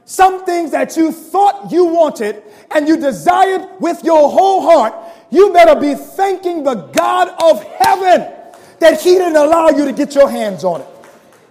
[0.07, 2.43] Some things that you thought you wanted
[2.75, 4.95] and you desired with your whole heart,
[5.31, 8.33] you better be thanking the God of heaven
[8.81, 10.87] that He didn't allow you to get your hands on it.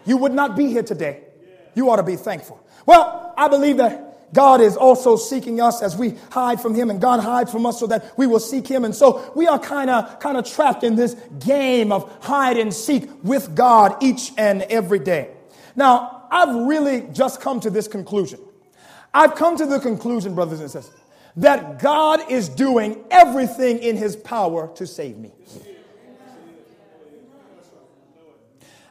[0.05, 1.23] You would not be here today.
[1.75, 2.59] You ought to be thankful.
[2.85, 4.02] Well, I believe that
[4.33, 7.79] God is also seeking us as we hide from him and God hides from us
[7.79, 8.83] so that we will seek him.
[8.83, 12.73] And so we are kind of kind of trapped in this game of hide and
[12.73, 15.29] seek with God each and every day.
[15.75, 18.39] Now, I've really just come to this conclusion.
[19.13, 20.99] I've come to the conclusion, brothers and sisters,
[21.37, 25.31] that God is doing everything in his power to save me.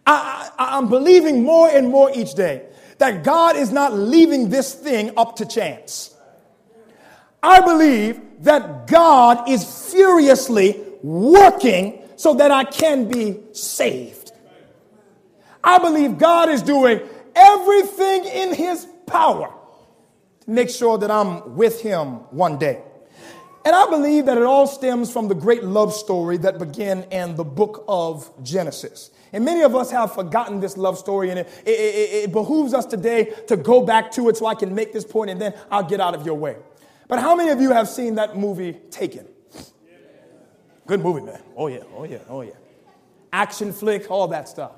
[0.05, 2.67] I, am believing more and more each day
[3.03, 6.15] that God is not leaving this thing up to chance.
[7.43, 14.31] I believe that God is furiously working so that I can be saved.
[15.65, 17.01] I believe God is doing
[17.35, 19.53] everything in His power
[20.43, 22.83] to make sure that I'm with Him one day.
[23.65, 27.35] And I believe that it all stems from the great love story that began in
[27.35, 29.11] the book of Genesis.
[29.33, 32.75] And many of us have forgotten this love story, and it, it, it, it, behooves
[32.75, 35.55] us today to go back to it so I can make this point and then
[35.71, 36.57] I'll get out of your way.
[37.09, 39.27] But how many of you have seen that movie Taken?
[40.87, 41.41] Good movie, man.
[41.57, 42.53] Oh, yeah, oh, yeah, oh, yeah.
[43.33, 44.73] Action flick, all that stuff.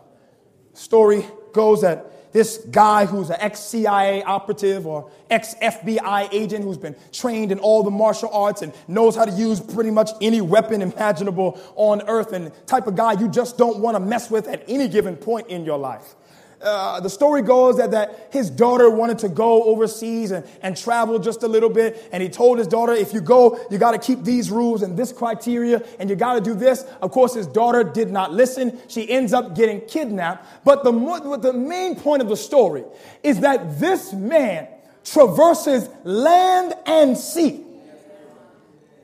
[0.74, 6.76] Story goes that this guy who's an ex CIA operative or ex FBI agent who's
[6.76, 10.40] been trained in all the martial arts and knows how to use pretty much any
[10.40, 14.48] weapon imaginable on earth, and type of guy you just don't want to mess with
[14.48, 16.16] at any given point in your life.
[16.64, 21.18] Uh, the story goes that, that his daughter wanted to go overseas and, and travel
[21.18, 22.08] just a little bit.
[22.10, 24.96] And he told his daughter, if you go, you got to keep these rules and
[24.96, 26.84] this criteria, and you got to do this.
[27.02, 28.78] Of course, his daughter did not listen.
[28.88, 30.64] She ends up getting kidnapped.
[30.64, 32.84] But the, the main point of the story
[33.22, 34.68] is that this man
[35.04, 37.62] traverses land and sea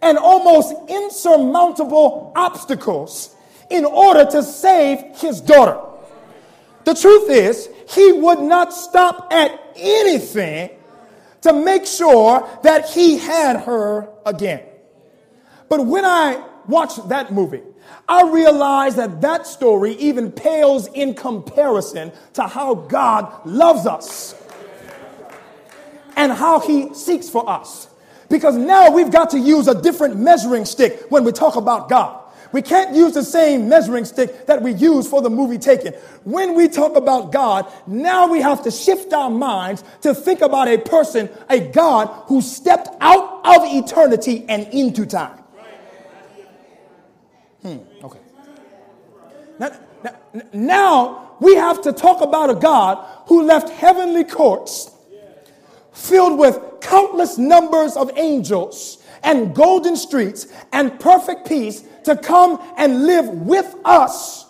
[0.00, 3.36] and almost insurmountable obstacles
[3.68, 5.78] in order to save his daughter.
[6.84, 10.70] The truth is, he would not stop at anything
[11.42, 14.62] to make sure that he had her again.
[15.68, 17.62] But when I watched that movie,
[18.08, 24.34] I realized that that story even pales in comparison to how God loves us
[26.16, 27.88] and how he seeks for us.
[28.28, 32.19] Because now we've got to use a different measuring stick when we talk about God.
[32.52, 35.92] We can't use the same measuring stick that we use for the movie Taken.
[36.24, 40.68] When we talk about God, now we have to shift our minds to think about
[40.68, 45.38] a person, a God who stepped out of eternity and into time.
[47.62, 48.18] Hmm, okay.
[49.58, 49.70] Now,
[50.02, 54.90] now, now we have to talk about a God who left heavenly courts
[55.92, 63.04] filled with countless numbers of angels and golden streets and perfect peace to come and
[63.06, 64.46] live with us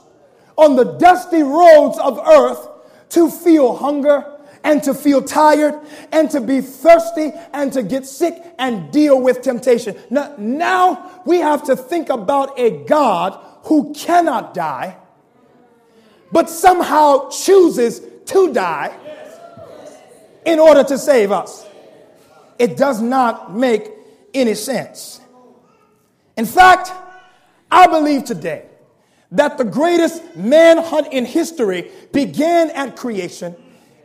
[0.57, 2.69] on the dusty roads of earth
[3.11, 5.75] to feel hunger and to feel tired
[6.13, 9.97] and to be thirsty and to get sick and deal with temptation.
[10.11, 14.97] Now, now we have to think about a God who cannot die,
[16.31, 18.95] but somehow chooses to die
[20.45, 21.67] in order to save us.
[22.59, 23.91] It does not make
[24.35, 25.21] any sense.
[26.37, 26.93] In fact,
[27.71, 28.67] I believe today
[29.33, 33.55] that the greatest manhunt in history began at creation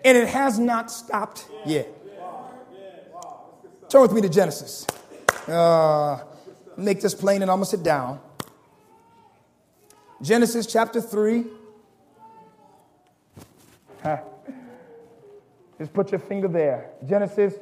[0.03, 1.88] and it has not stopped yet.
[3.89, 4.86] Turn with me to Genesis.
[5.47, 6.20] Uh,
[6.78, 8.20] make this plain and I'm going to sit down.
[10.22, 11.45] Genesis chapter 3.
[15.78, 16.91] Just put your finger there.
[17.07, 17.55] Genesis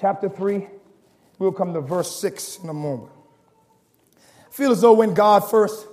[0.00, 0.66] chapter 3.
[1.38, 3.10] We'll come to verse 6 in a moment.
[4.50, 5.86] Feel as though when God first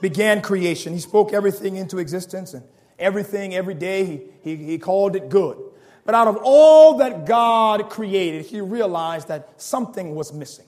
[0.00, 2.64] began creation, He spoke everything into existence and
[2.98, 5.58] everything every day, He, he, he called it good.
[6.04, 10.66] But out of all that God created, He realized that something was missing.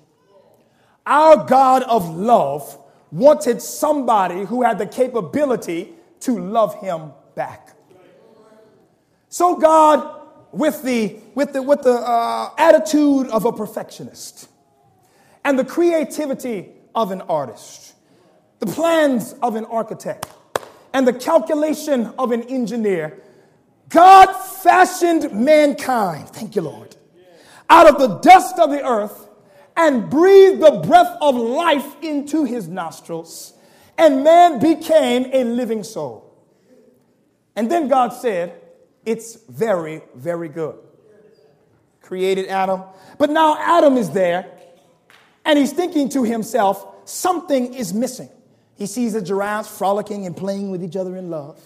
[1.06, 2.78] Our God of love
[3.10, 7.74] wanted somebody who had the capability to love Him back.
[9.28, 14.48] So God, with the, with the, with the uh, attitude of a perfectionist
[15.44, 17.94] and the creativity of an artist,
[18.58, 20.26] the plans of an architect,
[20.94, 23.22] and the calculation of an engineer,
[23.90, 26.96] God fashioned mankind, thank you, Lord,
[27.68, 29.28] out of the dust of the earth
[29.76, 33.52] and breathed the breath of life into his nostrils,
[33.98, 36.22] and man became a living soul.
[37.54, 38.60] And then God said,
[39.04, 40.76] It's very, very good.
[42.00, 42.82] Created Adam.
[43.18, 44.55] But now Adam is there
[45.46, 48.28] and he's thinking to himself, something is missing.
[48.76, 51.58] He sees the giraffes frolicking and playing with each other in love.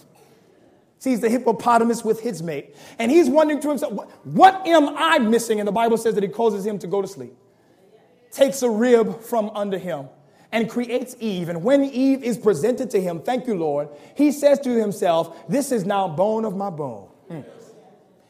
[0.99, 2.75] Sees the hippopotamus with his mate.
[2.99, 5.59] And he's wondering to himself, what am I missing?
[5.59, 7.35] And the Bible says that it causes him to go to sleep.
[8.31, 10.07] Takes a rib from under him
[10.53, 11.49] and creates Eve.
[11.49, 15.71] And when Eve is presented to him, thank you, Lord, he says to himself, This
[15.71, 17.09] is now bone of my bone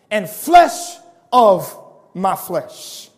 [0.09, 0.97] and flesh
[1.31, 1.77] of
[2.13, 3.10] my flesh.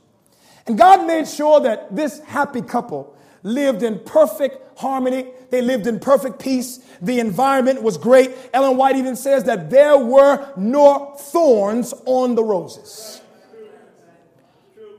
[0.66, 5.28] And God made sure that this happy couple lived in perfect harmony.
[5.49, 6.80] They lived in perfect peace.
[7.01, 8.32] The environment was great.
[8.53, 13.22] Ellen White even says that there were no thorns on the roses.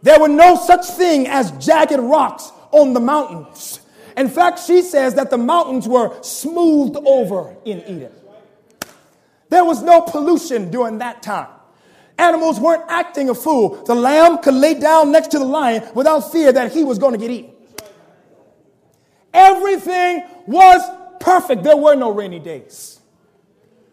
[0.03, 3.81] There were no such thing as jagged rocks on the mountains.
[4.19, 8.13] In fact, she says that the mountains were smoothed over in Eden.
[9.49, 11.49] There was no pollution during that time.
[12.19, 13.85] Animals weren't acting a fool.
[13.85, 17.13] The lamb could lay down next to the lion without fear that he was going
[17.13, 17.53] to get eaten.
[19.33, 20.81] Everything was
[21.19, 21.65] perfect.
[21.65, 23.01] There were no rainy days.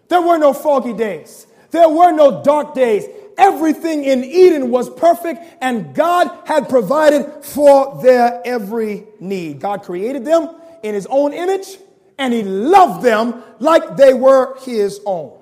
[0.08, 1.48] There were no foggy days.
[1.72, 3.06] There were no dark days.
[3.38, 9.62] Everything in Eden was perfect, and God had provided for their every need.
[9.62, 10.54] God created them
[10.84, 11.78] in His own image,
[12.20, 15.41] and He loved them like they were His own.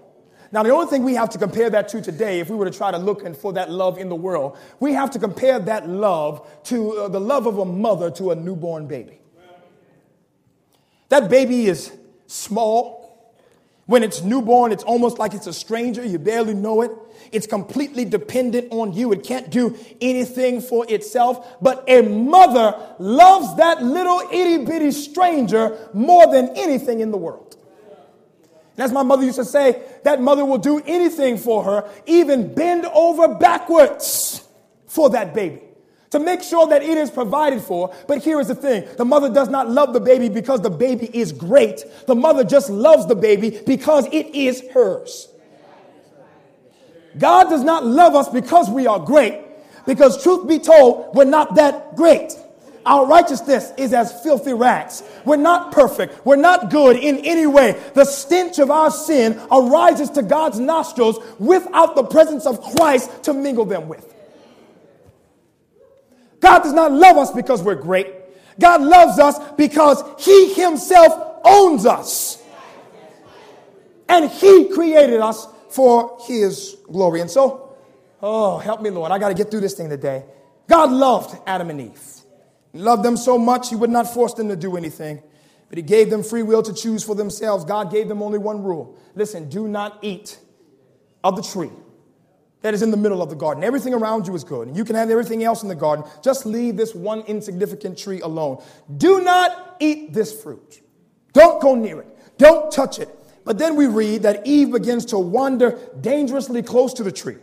[0.51, 2.75] Now, the only thing we have to compare that to today, if we were to
[2.75, 6.47] try to look for that love in the world, we have to compare that love
[6.65, 9.19] to uh, the love of a mother to a newborn baby.
[11.09, 11.91] That baby is
[12.27, 12.99] small.
[13.85, 16.05] When it's newborn, it's almost like it's a stranger.
[16.05, 16.91] You barely know it.
[17.31, 19.11] It's completely dependent on you.
[19.11, 21.57] It can't do anything for itself.
[21.61, 27.48] But a mother loves that little itty bitty stranger more than anything in the world.
[28.79, 32.85] As my mother used to say, that mother will do anything for her, even bend
[32.85, 34.47] over backwards
[34.87, 35.61] for that baby
[36.11, 37.93] to make sure that it is provided for.
[38.07, 41.09] But here is the thing the mother does not love the baby because the baby
[41.13, 41.83] is great.
[42.07, 45.27] The mother just loves the baby because it is hers.
[47.17, 49.41] God does not love us because we are great,
[49.85, 52.33] because truth be told, we're not that great.
[52.89, 55.03] Our righteousness is as filthy rags.
[55.23, 56.25] We're not perfect.
[56.25, 57.79] We're not good in any way.
[57.93, 63.33] The stench of our sin arises to God's nostrils without the presence of Christ to
[63.35, 64.11] mingle them with.
[66.39, 68.07] God does not love us because we're great.
[68.59, 72.41] God loves us because He Himself owns us.
[74.07, 77.21] And He created us for His glory.
[77.21, 77.77] And so,
[78.19, 79.11] oh, help me, Lord.
[79.11, 80.25] I got to get through this thing today.
[80.67, 82.18] God loved Adam and Eve.
[82.71, 85.21] He loved them so much, He would not force them to do anything,
[85.69, 87.65] but He gave them free will to choose for themselves.
[87.65, 90.39] God gave them only one rule listen, do not eat
[91.23, 91.71] of the tree
[92.61, 93.63] that is in the middle of the garden.
[93.63, 96.05] Everything around you is good, and you can have everything else in the garden.
[96.21, 98.61] Just leave this one insignificant tree alone.
[98.97, 100.81] Do not eat this fruit.
[101.33, 102.37] Don't go near it.
[102.37, 103.09] Don't touch it.
[103.45, 107.37] But then we read that Eve begins to wander dangerously close to the tree.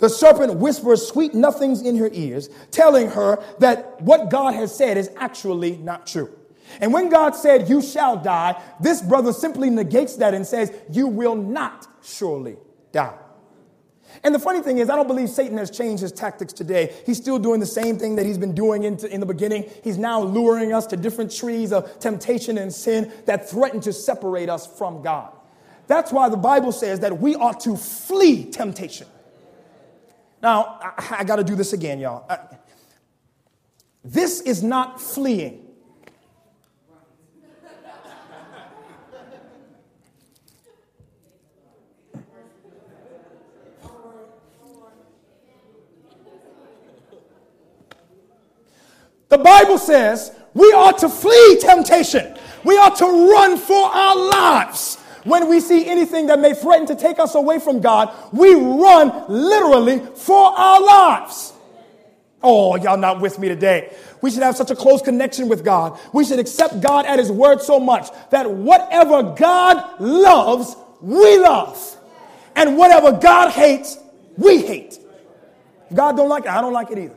[0.00, 4.96] The serpent whispers sweet nothings in her ears, telling her that what God has said
[4.96, 6.34] is actually not true.
[6.80, 11.06] And when God said, You shall die, this brother simply negates that and says, You
[11.06, 12.56] will not surely
[12.92, 13.16] die.
[14.24, 16.94] And the funny thing is, I don't believe Satan has changed his tactics today.
[17.06, 19.70] He's still doing the same thing that he's been doing in, in the beginning.
[19.84, 24.48] He's now luring us to different trees of temptation and sin that threaten to separate
[24.48, 25.32] us from God.
[25.86, 29.06] That's why the Bible says that we ought to flee temptation.
[30.42, 32.26] Now, I, I got to do this again, y'all.
[32.28, 32.38] I,
[34.02, 35.66] this is not fleeing.
[49.28, 52.36] The Bible says we ought to flee temptation.
[52.64, 54.98] We ought to run for our lives.
[55.24, 59.24] When we see anything that may threaten to take us away from God, we run
[59.28, 61.52] literally for our lives.
[62.42, 63.94] Oh, y'all not with me today.
[64.22, 65.98] We should have such a close connection with God.
[66.14, 71.96] We should accept God at His word so much that whatever God loves, we love.
[72.56, 73.98] And whatever God hates,
[74.38, 74.98] we hate.
[75.90, 77.16] If God don't like it, I don't like it either.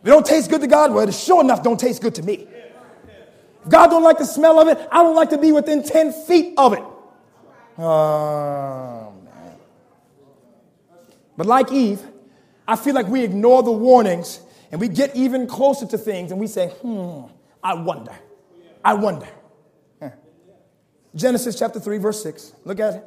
[0.00, 2.22] If it don't taste good to God, well, it sure enough don't taste good to
[2.22, 2.46] me.
[3.68, 6.54] God don't like the smell of it, I don't like to be within 10 feet
[6.56, 6.82] of it.
[7.78, 9.54] Oh, man.
[11.36, 12.00] But like Eve,
[12.66, 14.40] I feel like we ignore the warnings
[14.70, 17.22] and we get even closer to things and we say, hmm,
[17.62, 18.12] I wonder.
[18.84, 19.28] I wonder.
[21.14, 22.52] Genesis chapter 3, verse 6.
[22.64, 23.04] Look at it.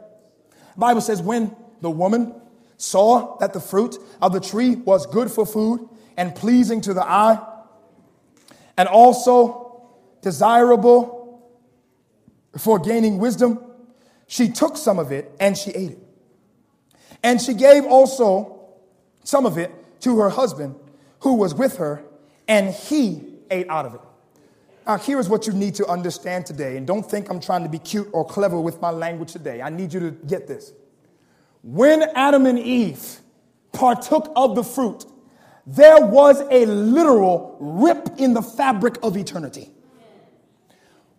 [0.73, 2.33] The Bible says, when the woman
[2.77, 5.87] saw that the fruit of the tree was good for food
[6.17, 7.39] and pleasing to the eye,
[8.77, 9.68] and also
[10.21, 11.49] desirable
[12.57, 13.59] for gaining wisdom,
[14.27, 15.99] she took some of it and she ate it.
[17.23, 18.59] And she gave also
[19.23, 20.75] some of it to her husband
[21.19, 22.01] who was with her,
[22.47, 24.01] and he ate out of it.
[24.87, 27.69] Now, here is what you need to understand today, and don't think I'm trying to
[27.69, 29.61] be cute or clever with my language today.
[29.61, 30.71] I need you to get this.
[31.61, 33.19] When Adam and Eve
[33.73, 35.05] partook of the fruit,
[35.67, 39.69] there was a literal rip in the fabric of eternity.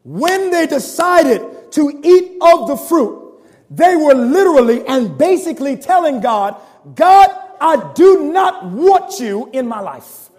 [0.02, 3.40] When they decided to eat of the fruit,
[3.70, 6.56] they were literally and basically telling God,
[6.94, 7.30] God,
[7.60, 10.30] I do not want you in my life.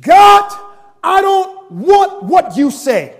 [0.00, 0.50] God,
[1.02, 3.16] I don't want what you say.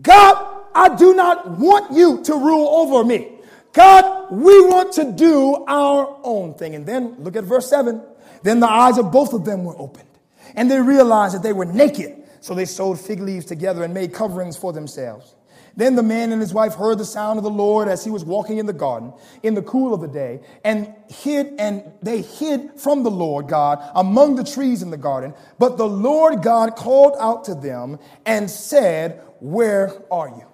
[0.00, 3.28] God, I do not want you to rule over me.
[3.72, 6.74] God, we want to do our own thing.
[6.74, 8.02] And then look at verse 7.
[8.42, 10.08] Then the eyes of both of them were opened,
[10.54, 12.21] and they realized that they were naked.
[12.42, 15.34] So they sewed fig leaves together and made coverings for themselves.
[15.74, 18.26] Then the man and his wife heard the sound of the Lord as he was
[18.26, 22.78] walking in the garden in the cool of the day and hid and they hid
[22.78, 25.32] from the Lord God among the trees in the garden.
[25.58, 30.44] But the Lord God called out to them and said, Where are you?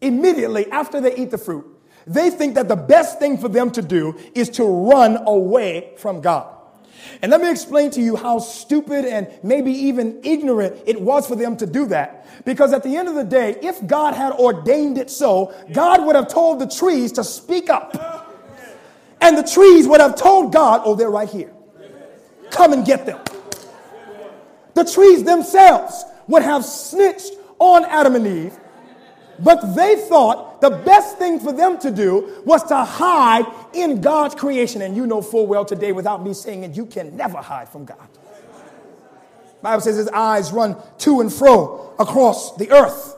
[0.00, 1.66] immediately after they eat the fruit,
[2.06, 6.20] they think that the best thing for them to do is to run away from
[6.20, 6.54] God.
[7.22, 11.36] And let me explain to you how stupid and maybe even ignorant it was for
[11.36, 12.26] them to do that.
[12.44, 16.16] Because at the end of the day, if God had ordained it so, God would
[16.16, 18.26] have told the trees to speak up.
[19.20, 21.52] And the trees would have told God, oh, they're right here.
[22.50, 23.20] Come and get them.
[24.74, 28.58] The trees themselves would have snitched on Adam and Eve,
[29.38, 34.34] but they thought the best thing for them to do was to hide in God's
[34.34, 34.82] creation.
[34.82, 37.84] And you know full well today, without me saying it, you can never hide from
[37.84, 38.08] God.
[39.62, 43.16] Bible says his eyes run to and fro across the earth.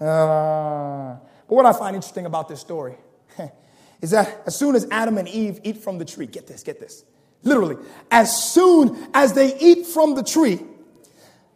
[0.00, 1.16] Uh,
[1.48, 2.94] but what I find interesting about this story
[4.02, 6.78] is that as soon as Adam and Eve eat from the tree, get this, get
[6.78, 7.04] this.
[7.42, 7.76] Literally,
[8.10, 10.60] as soon as they eat from the tree,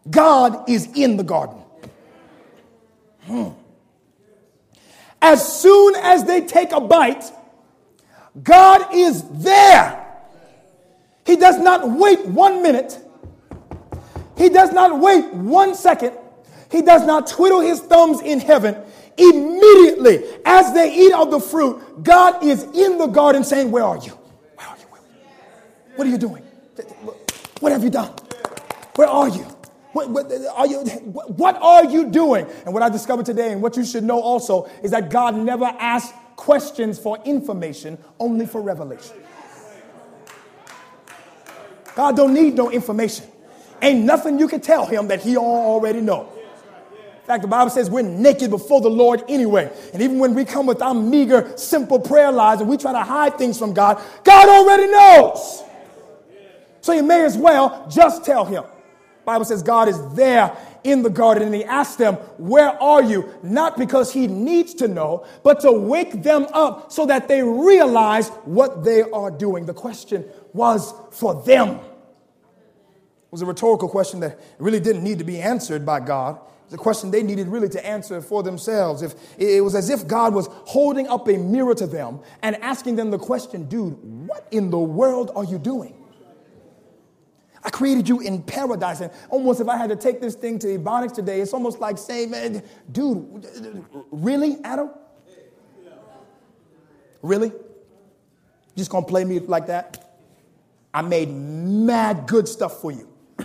[0.08, 1.58] God is in the garden.
[3.24, 3.48] Hmm.
[5.22, 7.30] As soon as they take a bite,
[8.42, 10.04] God is there.
[11.24, 12.98] He does not wait one minute.
[14.36, 16.18] He does not wait one second.
[16.70, 18.76] He does not twiddle his thumbs in heaven.
[19.16, 23.98] Immediately, as they eat of the fruit, God is in the garden saying, Where are
[23.98, 24.18] you?
[24.56, 24.86] Where are you?
[25.94, 26.42] What are you doing?
[27.60, 28.12] What have you done?
[28.96, 29.46] Where are you?
[29.92, 32.46] What, what, are you, what are you doing?
[32.64, 35.66] And what I discovered today, and what you should know also, is that God never
[35.66, 39.16] asks questions for information, only for revelation.
[41.94, 43.26] God don't need no information.
[43.82, 46.32] Ain't nothing you can tell him that he already know.
[47.22, 49.70] In fact, the Bible says we're naked before the Lord anyway.
[49.92, 53.02] And even when we come with our meager, simple prayer lives and we try to
[53.02, 55.62] hide things from God, God already knows.
[56.80, 58.64] So you may as well just tell him.
[59.24, 63.32] Bible says God is there in the garden and he asked them, Where are you?
[63.42, 68.28] Not because he needs to know, but to wake them up so that they realize
[68.44, 69.66] what they are doing.
[69.66, 71.76] The question was for them.
[71.78, 76.36] It was a rhetorical question that really didn't need to be answered by God.
[76.36, 79.02] It was a question they needed really to answer for themselves.
[79.02, 82.96] If it was as if God was holding up a mirror to them and asking
[82.96, 85.94] them the question, dude, what in the world are you doing?
[87.64, 89.00] I created you in paradise.
[89.00, 91.96] And almost if I had to take this thing to Ebonics today, it's almost like
[91.96, 93.46] saying, man, dude,
[94.10, 94.90] really, Adam?
[97.22, 97.52] Really?
[98.76, 100.18] Just gonna play me like that?
[100.92, 103.08] I made mad good stuff for you.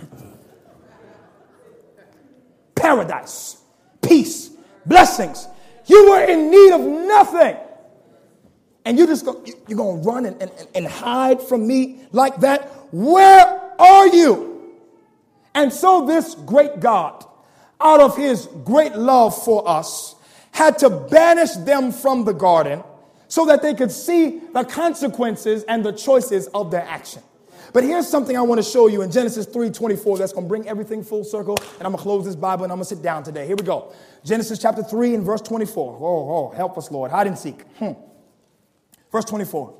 [2.74, 3.58] Paradise,
[4.02, 4.50] peace,
[4.84, 5.46] blessings.
[5.86, 7.56] You were in need of nothing.
[8.84, 12.62] And you just go, you're gonna run and, and, and hide from me like that?
[12.92, 14.74] Where are you?
[15.54, 17.24] And so, this great God,
[17.80, 20.14] out of his great love for us,
[20.52, 22.82] had to banish them from the garden
[23.28, 27.22] so that they could see the consequences and the choices of their action.
[27.72, 30.66] But here's something I want to show you in Genesis 3:24 that's going to bring
[30.68, 31.56] everything full circle.
[31.78, 33.46] And I'm going to close this Bible and I'm going to sit down today.
[33.46, 33.92] Here we go.
[34.24, 35.98] Genesis chapter 3 and verse 24.
[36.00, 37.10] Oh, oh help us, Lord.
[37.10, 37.62] Hide and seek.
[37.78, 37.92] Hmm.
[39.12, 39.74] Verse 24.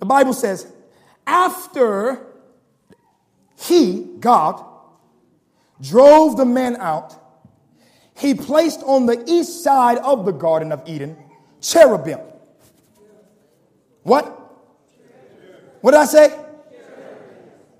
[0.00, 0.66] The Bible says,
[1.26, 2.26] after
[3.62, 4.64] he, God,
[5.80, 7.14] drove the man out.
[8.16, 11.16] He placed on the east side of the Garden of Eden
[11.60, 12.18] cherubim.
[14.02, 14.26] What?
[15.80, 16.38] What did I say?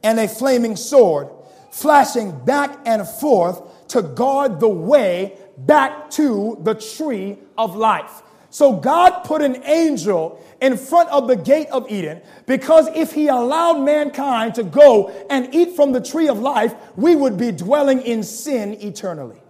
[0.03, 1.28] And a flaming sword,
[1.70, 8.22] flashing back and forth to guard the way back to the tree of life.
[8.53, 13.28] So God put an angel in front of the gate of Eden because if he
[13.28, 18.03] allowed mankind to go and eat from the tree of life, we would be dwelling
[18.03, 19.40] in sin eternally.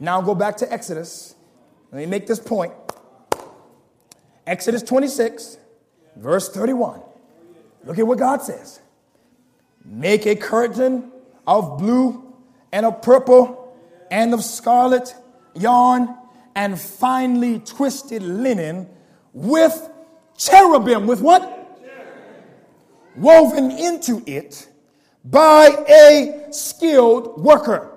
[0.00, 1.36] Now go back to Exodus.
[1.92, 2.72] Let me make this point.
[4.44, 5.58] Exodus 26,
[6.16, 7.00] verse 31.
[7.84, 8.80] Look at what God says.
[9.84, 11.12] Make a curtain
[11.46, 12.34] of blue
[12.72, 13.72] and of purple
[14.10, 15.14] and of scarlet
[15.54, 16.12] yarn
[16.56, 18.88] and finely twisted linen
[19.34, 19.90] with
[20.36, 21.06] cherubim.
[21.06, 21.52] With what?
[23.14, 24.68] Woven into it
[25.24, 27.92] by a skilled worker.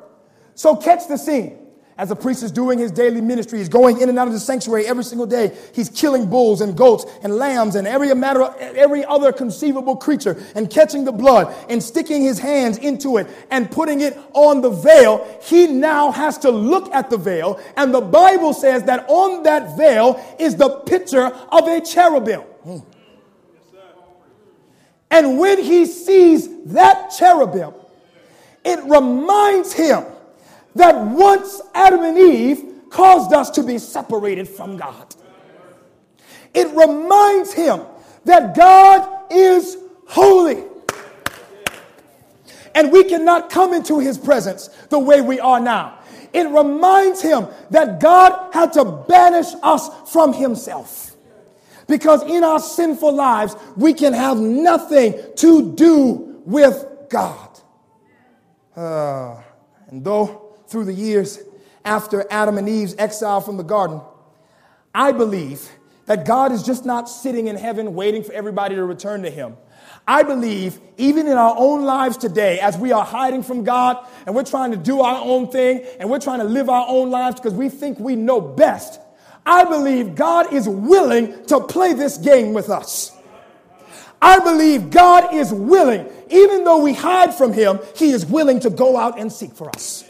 [0.55, 1.57] So catch the scene
[1.99, 3.59] as a priest is doing his daily ministry.
[3.59, 5.51] He's going in and out of the sanctuary every single day.
[5.73, 10.69] He's killing bulls and goats and lambs and every, matter every other conceivable creature and
[10.69, 15.27] catching the blood and sticking his hands into it and putting it on the veil.
[15.43, 17.59] He now has to look at the veil.
[17.75, 22.39] And the Bible says that on that veil is the picture of a cherubim.
[22.63, 22.77] Hmm.
[25.11, 27.73] And when he sees that cherubim,
[28.63, 30.05] it reminds him
[30.75, 35.15] that once Adam and Eve caused us to be separated from God.
[36.53, 37.81] It reminds him
[38.25, 40.63] that God is holy.
[42.75, 45.99] And we cannot come into his presence the way we are now.
[46.33, 51.15] It reminds him that God had to banish us from himself.
[51.87, 57.59] Because in our sinful lives, we can have nothing to do with God.
[58.75, 59.41] Uh,
[59.87, 61.39] and though through the years
[61.83, 64.01] after Adam and Eve's exile from the garden,
[64.93, 65.67] I believe
[66.05, 69.55] that God is just not sitting in heaven waiting for everybody to return to him.
[70.07, 74.35] I believe even in our own lives today, as we are hiding from God and
[74.35, 77.35] we're trying to do our own thing and we're trying to live our own lives
[77.39, 78.99] because we think we know best,
[79.45, 83.15] I believe God is willing to play this game with us.
[84.21, 88.69] I believe God is willing, even though we hide from Him, He is willing to
[88.69, 90.03] go out and seek for us.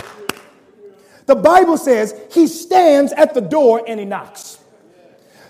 [1.29, 4.59] The Bible says He stands at the door and He knocks.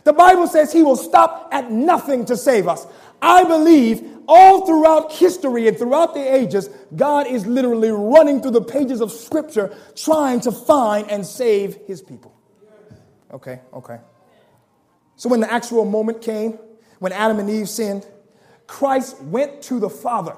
[0.04, 2.88] The Bible says he will stop at nothing to save us.
[3.22, 8.62] I believe all throughout history and throughout the ages, God is literally running through the
[8.62, 12.36] pages of Scripture trying to find and save his people.
[13.32, 14.00] Okay, okay.
[15.16, 16.58] So when the actual moment came,
[17.00, 18.08] when Adam and Eve sinned,
[18.68, 20.36] Christ went to the Father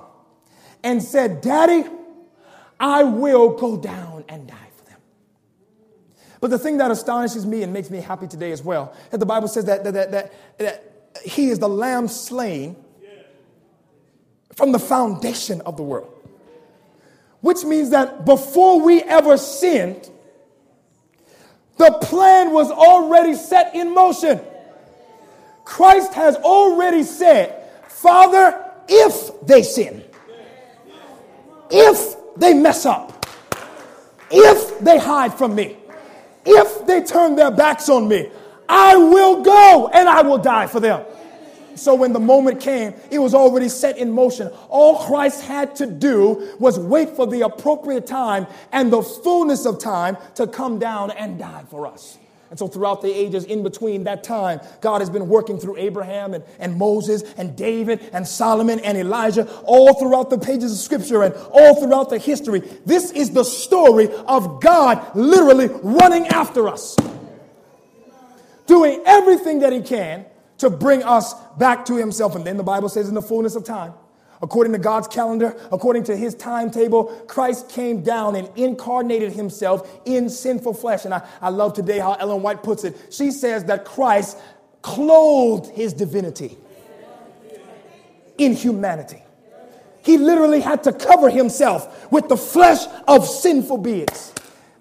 [0.84, 1.88] and said, Daddy,
[2.80, 4.71] I will go down and die.
[6.42, 9.26] But the thing that astonishes me and makes me happy today as well, that the
[9.26, 10.84] Bible says that, that, that, that, that
[11.24, 12.76] he is the lamb slain
[14.56, 16.12] from the foundation of the world.
[17.42, 20.10] Which means that before we ever sinned,
[21.78, 24.42] the plan was already set in motion.
[25.64, 30.04] Christ has already said, Father, if they sin,
[31.70, 33.26] if they mess up,
[34.30, 35.78] if they hide from me,
[36.46, 38.30] if they turn their backs on me,
[38.68, 41.06] I will go and I will die for them.
[41.76, 44.50] So when the moment came, it was already set in motion.
[44.70, 49.80] All Christ had to do was wait for the appropriate time and the fullness of
[49.80, 52.18] time to come down and die for us.
[52.52, 56.34] And so, throughout the ages in between that time, God has been working through Abraham
[56.34, 61.24] and, and Moses and David and Solomon and Elijah, all throughout the pages of Scripture
[61.24, 62.60] and all throughout the history.
[62.86, 66.98] This is the story of God literally running after us,
[68.68, 70.26] doing everything that He can
[70.58, 72.36] to bring us back to Himself.
[72.36, 73.94] And then the Bible says, in the fullness of time,
[74.42, 80.30] According to God's calendar, according to his timetable, Christ came down and incarnated himself in
[80.30, 81.06] sinful flesh.
[81.06, 82.98] And I, I love today how Ellen White puts it.
[83.12, 84.38] She says that Christ
[84.82, 86.58] clothed his divinity
[88.38, 89.22] in humanity.
[90.04, 94.34] He literally had to cover himself with the flesh of sinful beings.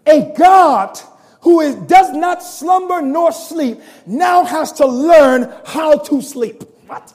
[0.06, 0.98] A God
[1.42, 6.62] who is, does not slumber nor sleep now has to learn how to sleep.
[6.86, 7.12] What?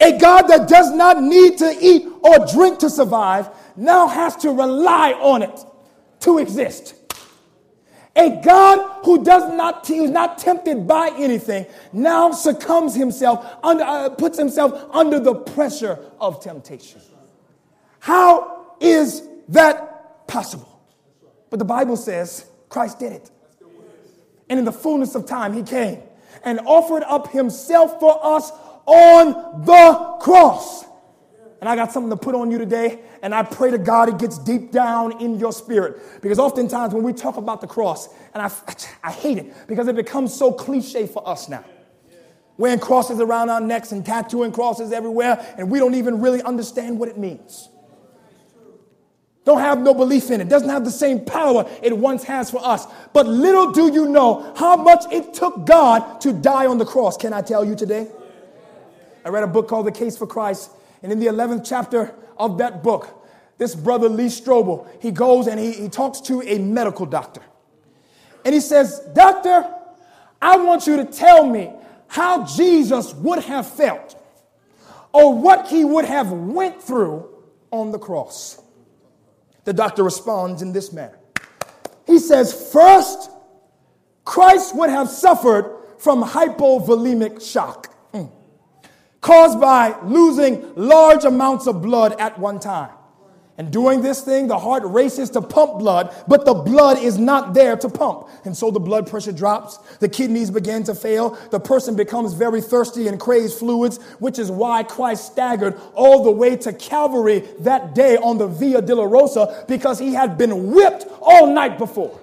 [0.00, 4.50] A God that does not need to eat or drink to survive now has to
[4.50, 5.60] rely on it
[6.20, 6.94] to exist.
[8.16, 14.10] A God who does not, who's not tempted by anything now succumbs himself, under, uh,
[14.10, 17.00] puts himself under the pressure of temptation.
[18.00, 20.82] How is that possible?
[21.50, 23.30] But the Bible says Christ did it.
[24.48, 26.02] And in the fullness of time, he came
[26.42, 28.50] and offered up himself for us
[28.86, 30.84] on the cross.
[31.60, 34.18] And I got something to put on you today, and I pray to God it
[34.18, 36.22] gets deep down in your spirit.
[36.22, 38.50] Because oftentimes when we talk about the cross, and I,
[39.04, 41.64] I hate it because it becomes so cliche for us now.
[42.56, 46.98] Wearing crosses around our necks and tattooing crosses everywhere, and we don't even really understand
[46.98, 47.68] what it means.
[49.44, 50.48] Don't have no belief in it.
[50.48, 52.86] Doesn't have the same power it once has for us.
[53.12, 57.16] But little do you know how much it took God to die on the cross.
[57.16, 58.08] Can I tell you today?
[59.24, 60.70] I read a book called The Case for Christ,
[61.02, 63.26] and in the 11th chapter of that book,
[63.58, 67.42] this brother Lee Strobel, he goes and he, he talks to a medical doctor.
[68.44, 69.70] And he says, Doctor,
[70.40, 71.70] I want you to tell me
[72.08, 74.16] how Jesus would have felt
[75.12, 77.28] or what he would have went through
[77.70, 78.62] on the cross.
[79.64, 81.18] The doctor responds in this manner.
[82.06, 83.30] He says, First,
[84.24, 87.94] Christ would have suffered from hypovolemic shock
[89.20, 92.90] caused by losing large amounts of blood at one time.
[93.60, 97.52] And doing this thing, the heart races to pump blood, but the blood is not
[97.52, 98.26] there to pump.
[98.46, 102.62] And so the blood pressure drops, the kidneys begin to fail, the person becomes very
[102.62, 107.94] thirsty and craves fluids, which is why Christ staggered all the way to Calvary that
[107.94, 112.18] day on the Via Dolorosa because he had been whipped all night before.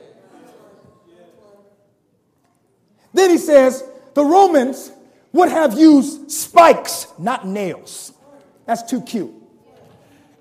[3.14, 3.84] Then he says,
[4.16, 4.92] The Romans
[5.34, 8.14] would have used spikes, not nails.
[8.66, 9.34] That's too cute.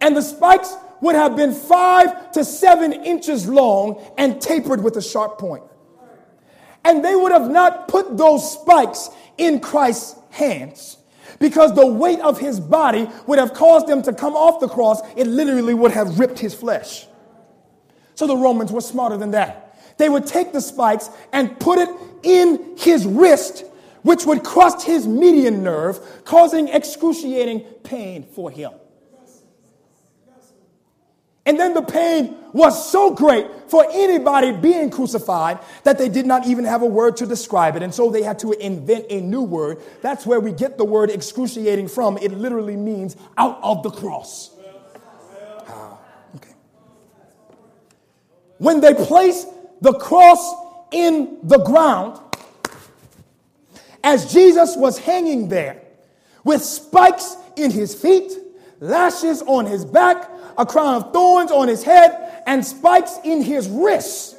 [0.00, 5.02] And the spikes would have been five to seven inches long and tapered with a
[5.02, 5.64] sharp point.
[6.84, 10.98] And they would have not put those spikes in Christ's hands
[11.38, 15.00] because the weight of his body would have caused them to come off the cross.
[15.16, 17.06] It literally would have ripped his flesh.
[18.14, 19.78] So the Romans were smarter than that.
[19.98, 21.88] They would take the spikes and put it
[22.22, 23.64] in his wrist,
[24.06, 28.70] which would crush his median nerve, causing excruciating pain for him.
[31.44, 36.46] And then the pain was so great for anybody being crucified that they did not
[36.46, 37.82] even have a word to describe it.
[37.82, 39.80] And so they had to invent a new word.
[40.02, 42.16] That's where we get the word excruciating from.
[42.18, 44.50] It literally means out of the cross.
[45.68, 45.98] Ah,
[46.36, 46.54] okay.
[48.58, 49.48] When they placed
[49.80, 50.54] the cross
[50.92, 52.20] in the ground,
[54.06, 55.82] as Jesus was hanging there
[56.44, 58.30] with spikes in his feet,
[58.78, 63.68] lashes on his back, a crown of thorns on his head, and spikes in his
[63.68, 64.36] wrists.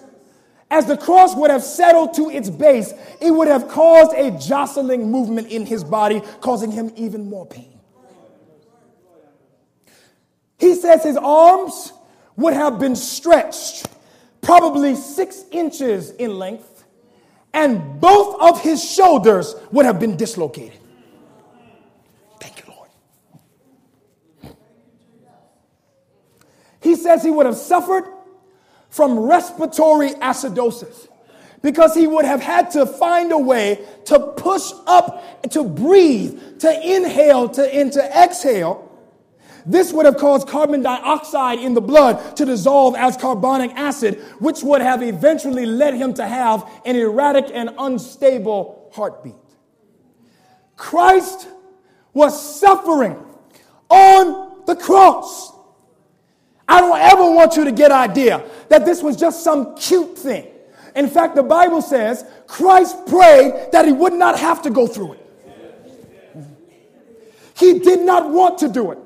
[0.72, 5.12] As the cross would have settled to its base, it would have caused a jostling
[5.12, 7.78] movement in his body, causing him even more pain.
[10.60, 11.92] He says his arms
[12.38, 13.86] would have been stretched,
[14.40, 16.77] probably six inches in length,
[17.54, 20.80] and both of his shoulders would have been dislocated.
[22.40, 24.56] Thank you, Lord.
[26.82, 28.06] He says he would have suffered
[28.90, 31.08] from respiratory acidosis
[31.62, 36.96] because he would have had to find a way to push up, to breathe, to
[36.96, 38.87] inhale, to, and to exhale.
[39.68, 44.64] This would have caused carbon dioxide in the blood to dissolve as carbonic acid, which
[44.64, 49.36] would have eventually led him to have an erratic and unstable heartbeat.
[50.78, 51.50] Christ
[52.14, 53.22] was suffering
[53.90, 55.52] on the cross.
[56.70, 60.48] I don't ever want you to get idea that this was just some cute thing.
[60.96, 65.14] In fact, the Bible says Christ prayed that he would not have to go through
[65.14, 65.26] it.
[67.58, 69.00] He did not want to do it.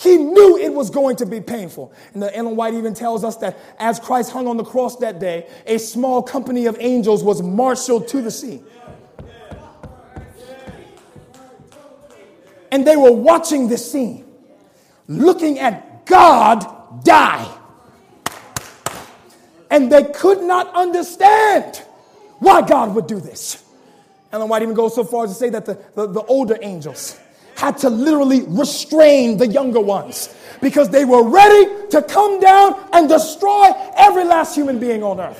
[0.00, 1.92] He knew it was going to be painful.
[2.14, 5.18] And the Ellen White even tells us that as Christ hung on the cross that
[5.18, 8.64] day, a small company of angels was marshaled to the scene.
[12.72, 14.24] And they were watching this scene,
[15.06, 17.54] looking at God die.
[19.70, 21.76] And they could not understand
[22.38, 23.62] why God would do this.
[24.32, 27.18] Ellen White even goes so far as to say that the, the, the older angels
[27.60, 33.06] had to literally restrain the younger ones because they were ready to come down and
[33.06, 35.38] destroy every last human being on earth.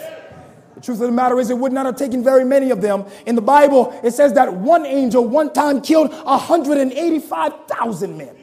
[0.75, 3.07] The truth of the matter is, it would not have taken very many of them.
[3.25, 8.37] In the Bible, it says that one angel one time killed 185,000 men.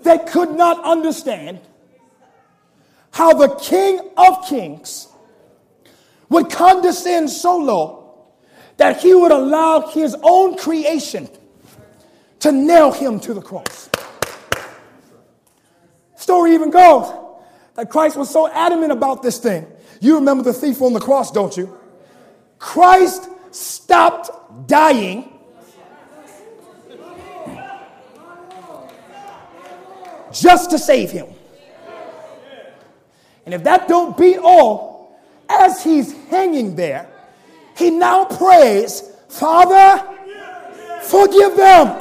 [0.00, 1.60] They could not understand
[3.10, 5.08] how the King of Kings
[6.30, 8.14] would condescend so low
[8.78, 11.28] that he would allow his own creation
[12.42, 13.88] to nail him to the cross.
[16.16, 17.12] Story even goes
[17.74, 19.66] that Christ was so adamant about this thing.
[20.00, 21.78] You remember the thief on the cross, don't you?
[22.58, 25.32] Christ stopped dying
[30.32, 31.26] just to save him.
[33.44, 37.08] And if that don't beat all, as he's hanging there,
[37.76, 40.04] he now prays, Father,
[41.02, 41.98] forgive them,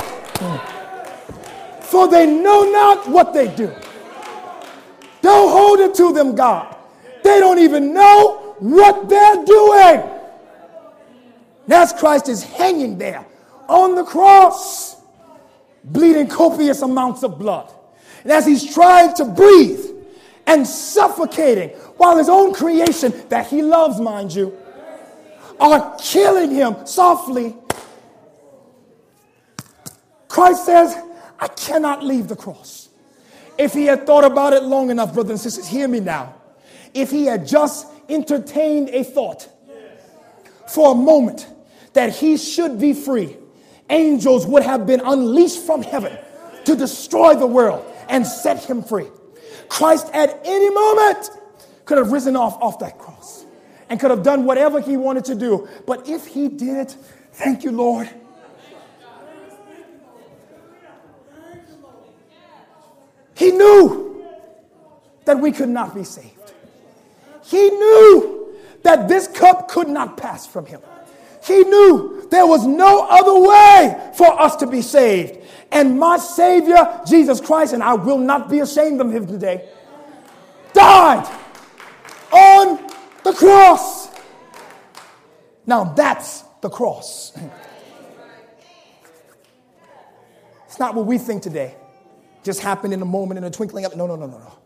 [1.81, 3.73] for they know not what they do.
[5.21, 6.75] Don't hold it to them, God.
[7.23, 10.09] They don't even know what they're doing.
[11.67, 13.25] That's Christ is hanging there
[13.67, 14.97] on the cross,
[15.83, 17.71] bleeding copious amounts of blood.
[18.23, 19.85] And as he's trying to breathe
[20.47, 24.57] and suffocating while his own creation, that he loves, mind you,
[25.59, 27.55] are killing him softly,
[30.31, 30.97] Christ says,
[31.41, 32.87] I cannot leave the cross.
[33.57, 36.35] If he had thought about it long enough, brothers and sisters, hear me now.
[36.93, 39.49] If he had just entertained a thought
[40.69, 41.49] for a moment
[41.91, 43.35] that he should be free,
[43.89, 46.17] angels would have been unleashed from heaven
[46.63, 49.07] to destroy the world and set him free.
[49.67, 51.29] Christ at any moment
[51.83, 53.43] could have risen off, off that cross
[53.89, 55.67] and could have done whatever he wanted to do.
[55.85, 56.95] But if he did, it,
[57.33, 58.09] thank you, Lord.
[63.41, 64.23] He knew
[65.25, 66.53] that we could not be saved.
[67.43, 70.79] He knew that this cup could not pass from him.
[71.43, 75.39] He knew there was no other way for us to be saved.
[75.71, 79.67] And my Savior, Jesus Christ, and I will not be ashamed of him today,
[80.73, 81.27] died
[82.31, 82.77] on
[83.23, 84.07] the cross.
[85.65, 87.35] Now that's the cross.
[90.67, 91.75] It's not what we think today.
[92.43, 94.57] Just happened in a moment, in a twinkling of no, no, no, no, no.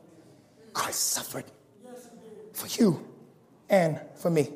[0.74, 1.46] Christ suffered
[2.54, 3.06] for you
[3.70, 4.50] and for me.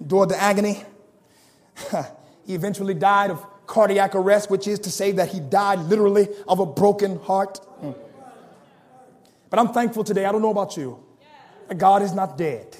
[0.00, 0.82] Endured the agony.
[2.46, 6.60] he eventually died of cardiac arrest, which is to say that he died literally of
[6.60, 7.60] a broken heart.
[7.82, 7.94] Mm.
[9.48, 10.24] But I'm thankful today.
[10.24, 11.02] I don't know about you.
[11.76, 12.76] God is not dead.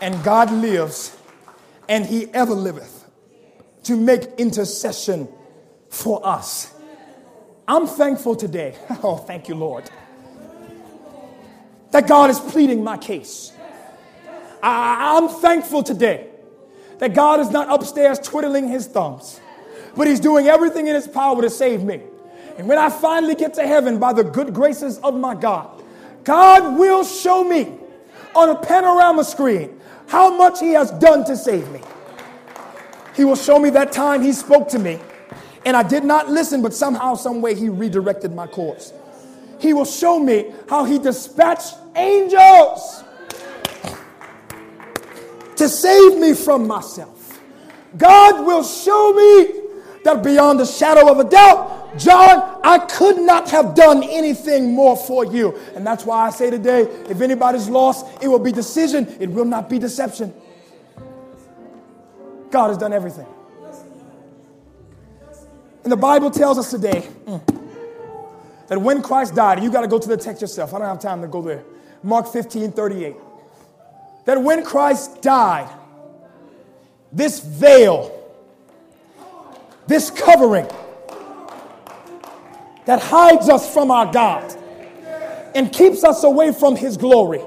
[0.00, 1.14] And God lives,
[1.86, 2.99] and he ever liveth
[3.84, 5.28] to make intercession
[5.88, 6.74] for us.
[7.66, 8.76] I'm thankful today.
[9.02, 9.90] Oh, thank you, Lord.
[11.92, 13.52] That God is pleading my case.
[14.62, 16.28] I, am thankful today
[16.98, 19.40] that God is not upstairs twiddling his thumbs,
[19.96, 22.02] but he's doing everything in his power to save me.
[22.58, 25.82] And when I finally get to heaven by the good graces of my God,
[26.24, 27.72] God will show me
[28.34, 31.80] on a panorama screen how much he has done to save me.
[33.14, 34.98] He will show me that time he spoke to me
[35.64, 38.92] and I did not listen, but somehow, some way he redirected my course.
[39.58, 43.04] He will show me how he dispatched angels
[45.56, 47.40] to save me from myself.
[47.98, 49.60] God will show me
[50.04, 54.96] that beyond the shadow of a doubt, John, I could not have done anything more
[54.96, 55.58] for you.
[55.74, 59.44] And that's why I say today if anybody's lost, it will be decision, it will
[59.44, 60.32] not be deception.
[62.50, 63.26] God has done everything.
[65.82, 67.08] And the Bible tells us today
[68.68, 70.74] that when Christ died, you got to go to the text yourself.
[70.74, 71.64] I don't have time to go there.
[72.02, 73.16] Mark 15 38.
[74.26, 75.70] That when Christ died,
[77.12, 78.16] this veil,
[79.86, 80.68] this covering
[82.84, 84.56] that hides us from our God
[85.54, 87.40] and keeps us away from His glory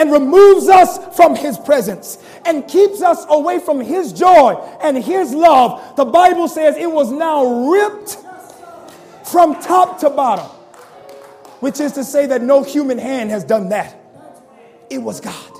[0.00, 5.34] and removes us from his presence and keeps us away from his joy and his
[5.34, 5.94] love.
[5.96, 8.16] The Bible says it was now ripped
[9.30, 10.46] from top to bottom,
[11.60, 13.94] which is to say that no human hand has done that.
[14.88, 15.52] It was God.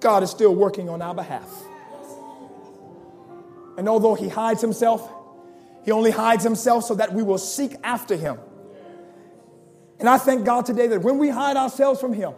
[0.00, 1.50] God is still working on our behalf.
[3.78, 5.10] And although he hides himself,
[5.82, 8.38] he only hides himself so that we will seek after him.
[9.98, 12.32] And I thank God today that when we hide ourselves from Him,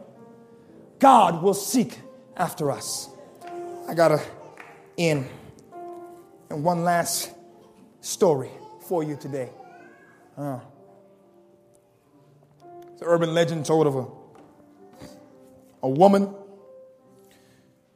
[0.99, 1.99] God will seek
[2.37, 3.09] after us.
[3.89, 4.23] I got to
[4.97, 5.27] end
[6.51, 7.31] and one last
[8.01, 8.51] story
[8.89, 9.49] for you today.
[10.37, 10.59] Uh,
[12.93, 14.07] it's an urban legend told of a,
[15.85, 16.35] a woman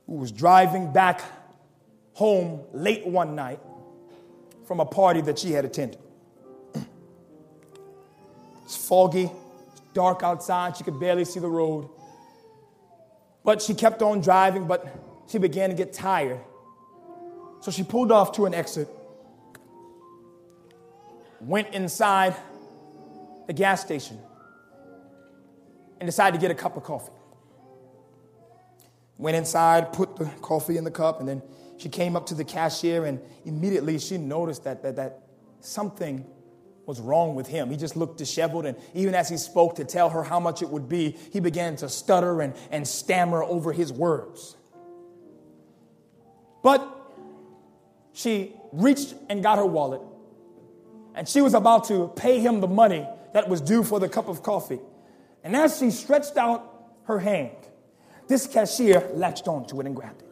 [0.06, 1.20] who was driving back
[2.12, 3.58] home late one night
[4.66, 5.98] from a party that she had attended.
[8.64, 9.30] It's foggy,
[9.94, 10.76] dark outside.
[10.76, 11.88] She could barely see the road.
[13.44, 14.86] But she kept on driving, but
[15.28, 16.40] she began to get tired.
[17.60, 18.88] So she pulled off to an exit,
[21.40, 22.36] went inside
[23.46, 24.18] the gas station,
[25.98, 27.12] and decided to get a cup of coffee.
[29.16, 31.40] Went inside, put the coffee in the cup, and then
[31.78, 35.20] she came up to the cashier, and immediately she noticed that, that, that
[35.60, 36.26] something
[36.86, 37.70] was wrong with him.
[37.70, 40.68] He just looked disheveled, and even as he spoke to tell her how much it
[40.68, 44.56] would be, he began to stutter and, and stammer over his words.
[46.62, 46.86] But
[48.12, 50.02] she reached and got her wallet,
[51.14, 54.28] and she was about to pay him the money that was due for the cup
[54.28, 54.80] of coffee.
[55.42, 56.72] And as she stretched out
[57.04, 57.56] her hand,
[58.28, 60.23] this cashier latched onto it and grabbed it.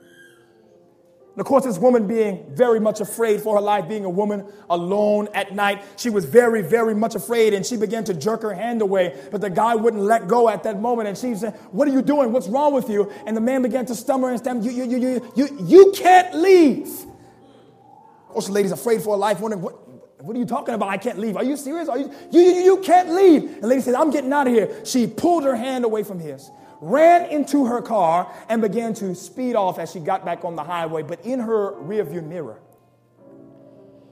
[1.33, 4.45] And of course, this woman being very much afraid for her life, being a woman
[4.69, 8.53] alone at night, she was very, very much afraid and she began to jerk her
[8.53, 9.19] hand away.
[9.31, 11.09] But the guy wouldn't let go at that moment.
[11.09, 12.33] And she said, What are you doing?
[12.33, 13.11] What's wrong with you?
[13.27, 16.35] And the man began to stammer and stammer, You, you, you, you, you, you can't
[16.35, 16.89] leave.
[16.89, 19.79] Of course, the lady's afraid for her life, wondering, What,
[20.23, 20.91] what are you talking about?
[20.91, 21.39] I can't leave.
[21.39, 21.89] Are you serious?
[21.89, 23.45] Are you, you, you, you can't leave.
[23.45, 24.85] And the lady said, I'm getting out of here.
[24.85, 26.51] She pulled her hand away from his
[26.83, 30.65] ran into her car and began to speed off as she got back on the
[30.65, 31.03] highway.
[31.03, 32.61] But in her rearview mirror,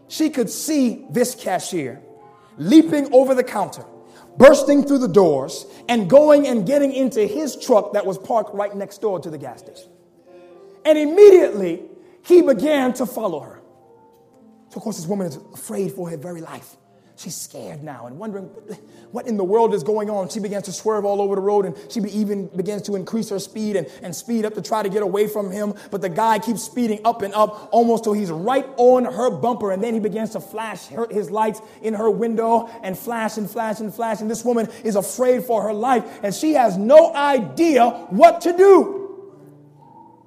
[0.09, 2.01] she could see this cashier
[2.57, 3.85] leaping over the counter,
[4.37, 8.75] bursting through the doors, and going and getting into his truck that was parked right
[8.75, 9.91] next door to the gas station.
[10.85, 11.83] And immediately,
[12.25, 13.61] he began to follow her.
[14.69, 16.77] So, of course, this woman is afraid for her very life.
[17.21, 18.47] She's scared now and wondering
[19.11, 20.29] what in the world is going on.
[20.31, 23.39] She begins to swerve all over the road and she even begins to increase her
[23.39, 25.75] speed and, and speed up to try to get away from him.
[25.91, 29.71] But the guy keeps speeding up and up almost till he's right on her bumper.
[29.71, 33.51] And then he begins to flash her, his lights in her window and flash and
[33.51, 34.21] flash and flash.
[34.21, 38.57] And this woman is afraid for her life and she has no idea what to
[38.57, 38.97] do.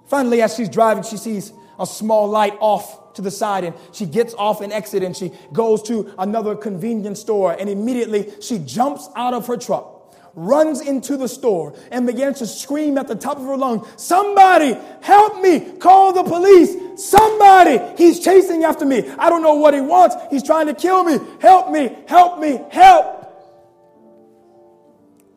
[0.05, 4.05] Finally, as she's driving, she sees a small light off to the side and she
[4.05, 9.09] gets off an exit and she goes to another convenience store and immediately she jumps
[9.15, 9.93] out of her truck
[10.35, 14.77] runs into the store and begins to scream at the top of her lungs, Somebody
[15.01, 15.59] help me!
[15.77, 16.75] Call the police!
[16.95, 17.79] Somebody!
[17.97, 19.07] He's chasing after me.
[19.19, 20.15] I don't know what he wants.
[20.29, 21.19] He's trying to kill me.
[21.39, 21.95] Help me!
[22.07, 22.59] Help me!
[22.71, 23.19] Help!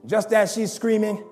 [0.07, 1.23] Just as she's screaming,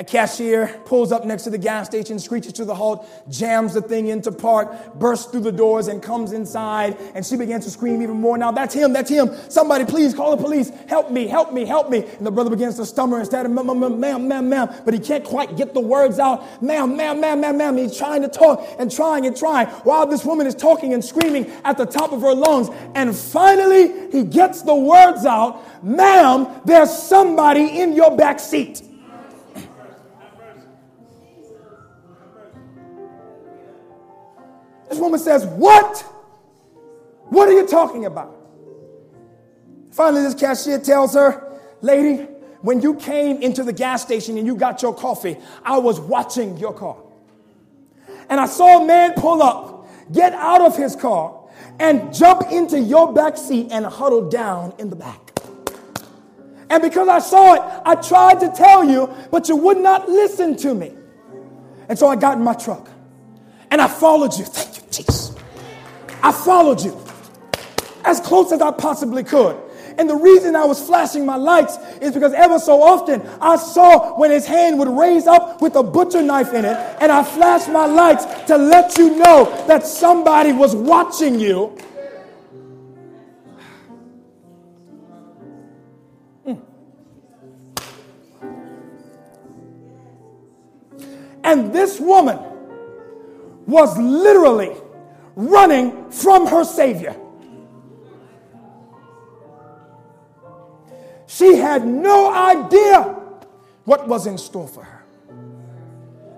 [0.00, 3.82] a cashier pulls up next to the gas station, screeches to the halt, jams the
[3.82, 6.96] thing into park, bursts through the doors and comes inside.
[7.14, 8.38] And she begins to scream even more.
[8.38, 9.30] Now, that's him, that's him.
[9.50, 10.70] Somebody, please call the police.
[10.88, 12.06] Help me, help me, help me.
[12.16, 14.74] And the brother begins to stammer instead of ma'am, ma'am, ma'am, ma'am.
[14.86, 16.62] But he can't quite get the words out.
[16.62, 17.76] Ma'am, ma'am, ma'am, ma'am, ma'am.
[17.76, 21.44] He's trying to talk and trying and trying while this woman is talking and screaming
[21.62, 22.70] at the top of her lungs.
[22.94, 25.84] And finally, he gets the words out.
[25.84, 28.86] Ma'am, there's somebody in your back seat.
[35.00, 36.04] Woman says, What?
[37.30, 38.36] What are you talking about?
[39.92, 42.24] Finally, this cashier tells her, Lady,
[42.62, 46.56] when you came into the gas station and you got your coffee, I was watching
[46.58, 46.96] your car.
[48.28, 51.48] And I saw a man pull up, get out of his car,
[51.78, 55.30] and jump into your back seat and huddle down in the back.
[56.68, 60.56] And because I saw it, I tried to tell you, but you would not listen
[60.58, 60.92] to me.
[61.88, 62.89] And so I got in my truck
[63.70, 64.44] and I followed you.
[64.44, 65.34] Thank you, Jesus.
[66.22, 67.00] I followed you
[68.04, 69.56] as close as I possibly could.
[69.98, 74.18] And the reason I was flashing my lights is because ever so often I saw
[74.18, 77.68] when his hand would raise up with a butcher knife in it, and I flashed
[77.68, 81.76] my lights to let you know that somebody was watching you.
[86.44, 86.54] Hmm.
[91.44, 92.49] And this woman
[93.70, 94.76] was literally
[95.36, 97.16] running from her Savior.
[101.26, 103.16] She had no idea
[103.84, 105.04] what was in store for her.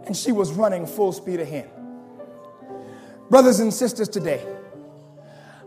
[0.07, 1.70] And she was running full speed ahead.
[3.30, 4.47] Brothers and sisters, today,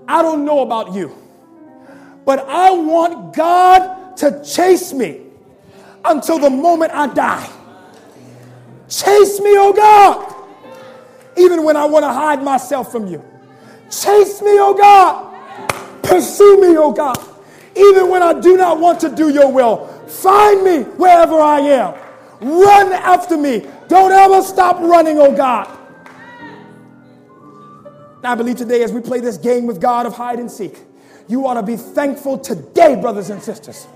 [0.08, 1.16] I don't know about you,
[2.26, 5.22] but I want God to chase me
[6.04, 7.50] until the moment I die.
[8.88, 10.35] Chase me, oh God
[11.38, 13.24] even when I want to hide myself from you.
[13.90, 16.04] Chase me, oh God.
[16.04, 17.18] Pursue me, oh God.
[17.76, 19.88] Even when I do not want to do your will.
[20.08, 21.96] Find me wherever I am.
[22.42, 23.66] Run after me.
[23.88, 25.72] Don't ever stop running, oh God.
[28.24, 30.80] I believe today, as we play this game with God of hide and seek,
[31.28, 33.88] you ought to be thankful today, brothers and sisters,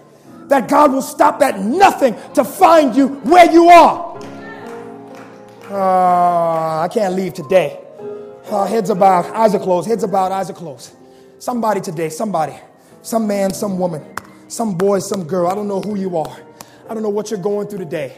[0.47, 4.08] that God will stop at nothing to find you where you are.
[5.69, 7.79] Uh, I can't leave today.
[8.49, 9.87] Uh, heads about, eyes are closed.
[9.87, 10.95] Heads about, eyes are closed.
[11.37, 12.55] Somebody today, somebody,
[13.03, 14.03] some man, some woman,
[14.47, 15.47] some boy, some girl.
[15.47, 16.39] I don't know who you are.
[16.89, 18.17] I don't know what you're going through today.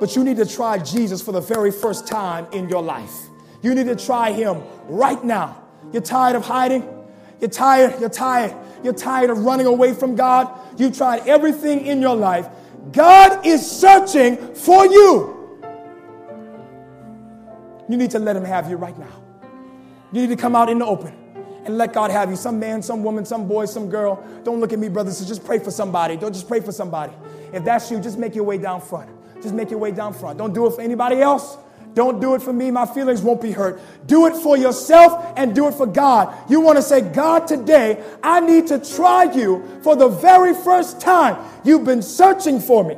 [0.00, 3.12] But you need to try Jesus for the very first time in your life.
[3.60, 5.62] You need to try him right now.
[5.92, 6.88] You're tired of hiding.
[7.38, 8.00] You're tired.
[8.00, 8.56] You're tired.
[8.82, 10.48] You're tired of running away from God.
[10.78, 12.48] You've tried everything in your life.
[12.92, 15.37] God is searching for you.
[17.88, 19.22] You need to let Him have you right now.
[20.12, 21.14] You need to come out in the open
[21.64, 22.36] and let God have you.
[22.36, 24.22] Some man, some woman, some boy, some girl.
[24.44, 25.26] Don't look at me, brothers.
[25.26, 26.16] Just pray for somebody.
[26.16, 27.12] Don't just pray for somebody.
[27.52, 29.10] If that's you, just make your way down front.
[29.42, 30.38] Just make your way down front.
[30.38, 31.56] Don't do it for anybody else.
[31.94, 32.70] Don't do it for me.
[32.70, 33.80] My feelings won't be hurt.
[34.06, 36.34] Do it for yourself and do it for God.
[36.50, 41.00] You want to say, God, today I need to try you for the very first
[41.00, 41.44] time.
[41.64, 42.96] You've been searching for me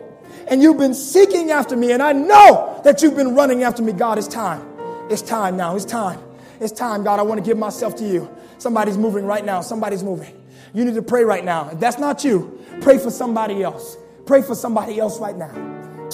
[0.48, 3.92] and you've been seeking after me, and I know that you've been running after me.
[3.92, 4.69] God, it's time.
[5.11, 5.74] It's time now.
[5.74, 6.20] It's time.
[6.61, 7.19] It's time, God.
[7.19, 8.35] I want to give myself to you.
[8.59, 9.61] Somebody's moving right now.
[9.61, 10.41] Somebody's moving.
[10.73, 11.69] You need to pray right now.
[11.70, 13.97] If that's not you, pray for somebody else.
[14.24, 15.51] Pray for somebody else right now.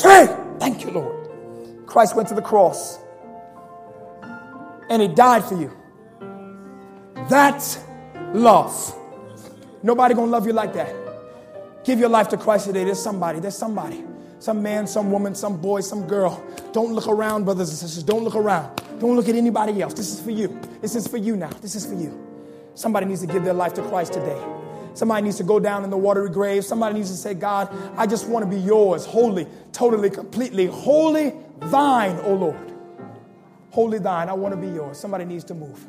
[0.01, 0.27] Pray.
[0.59, 1.86] Thank you, Lord.
[1.86, 2.98] Christ went to the cross
[4.89, 5.77] and he died for you.
[7.28, 7.78] That's
[8.32, 8.94] love.
[9.82, 10.94] Nobody gonna love you like that.
[11.85, 12.85] Give your life to Christ today.
[12.85, 13.40] There's somebody.
[13.40, 14.05] There's somebody.
[14.38, 16.44] Some man, some woman, some boy, some girl.
[16.72, 18.02] Don't look around, brothers and sisters.
[18.02, 18.82] Don't look around.
[18.98, 19.94] Don't look at anybody else.
[19.94, 20.60] This is for you.
[20.80, 21.50] This is for you now.
[21.60, 22.22] This is for you.
[22.74, 24.40] Somebody needs to give their life to Christ today.
[24.94, 26.64] Somebody needs to go down in the watery grave.
[26.64, 31.34] Somebody needs to say, God, I just want to be yours, wholly, totally, completely, wholly
[31.58, 32.72] thine, O Lord.
[33.70, 34.28] Wholly thine.
[34.28, 34.98] I want to be yours.
[34.98, 35.84] Somebody needs to move.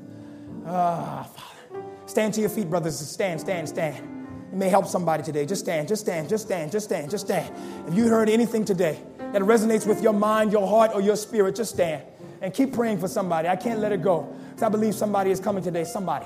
[0.65, 1.83] Ah, Father.
[2.05, 2.99] Stand to your feet, brothers.
[2.99, 4.16] Stand, stand, stand.
[4.57, 5.45] May help somebody today.
[5.45, 7.53] Just stand, just stand, just stand, just stand, just stand.
[7.87, 11.55] If you heard anything today that resonates with your mind, your heart, or your spirit,
[11.55, 12.01] just stand
[12.41, 13.47] and keep praying for somebody.
[13.47, 15.83] I can't let it go because I believe somebody is coming today.
[15.83, 16.25] Somebody.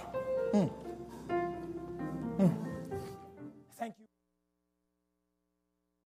[0.53, 0.71] Mm.
[2.39, 2.70] Mm.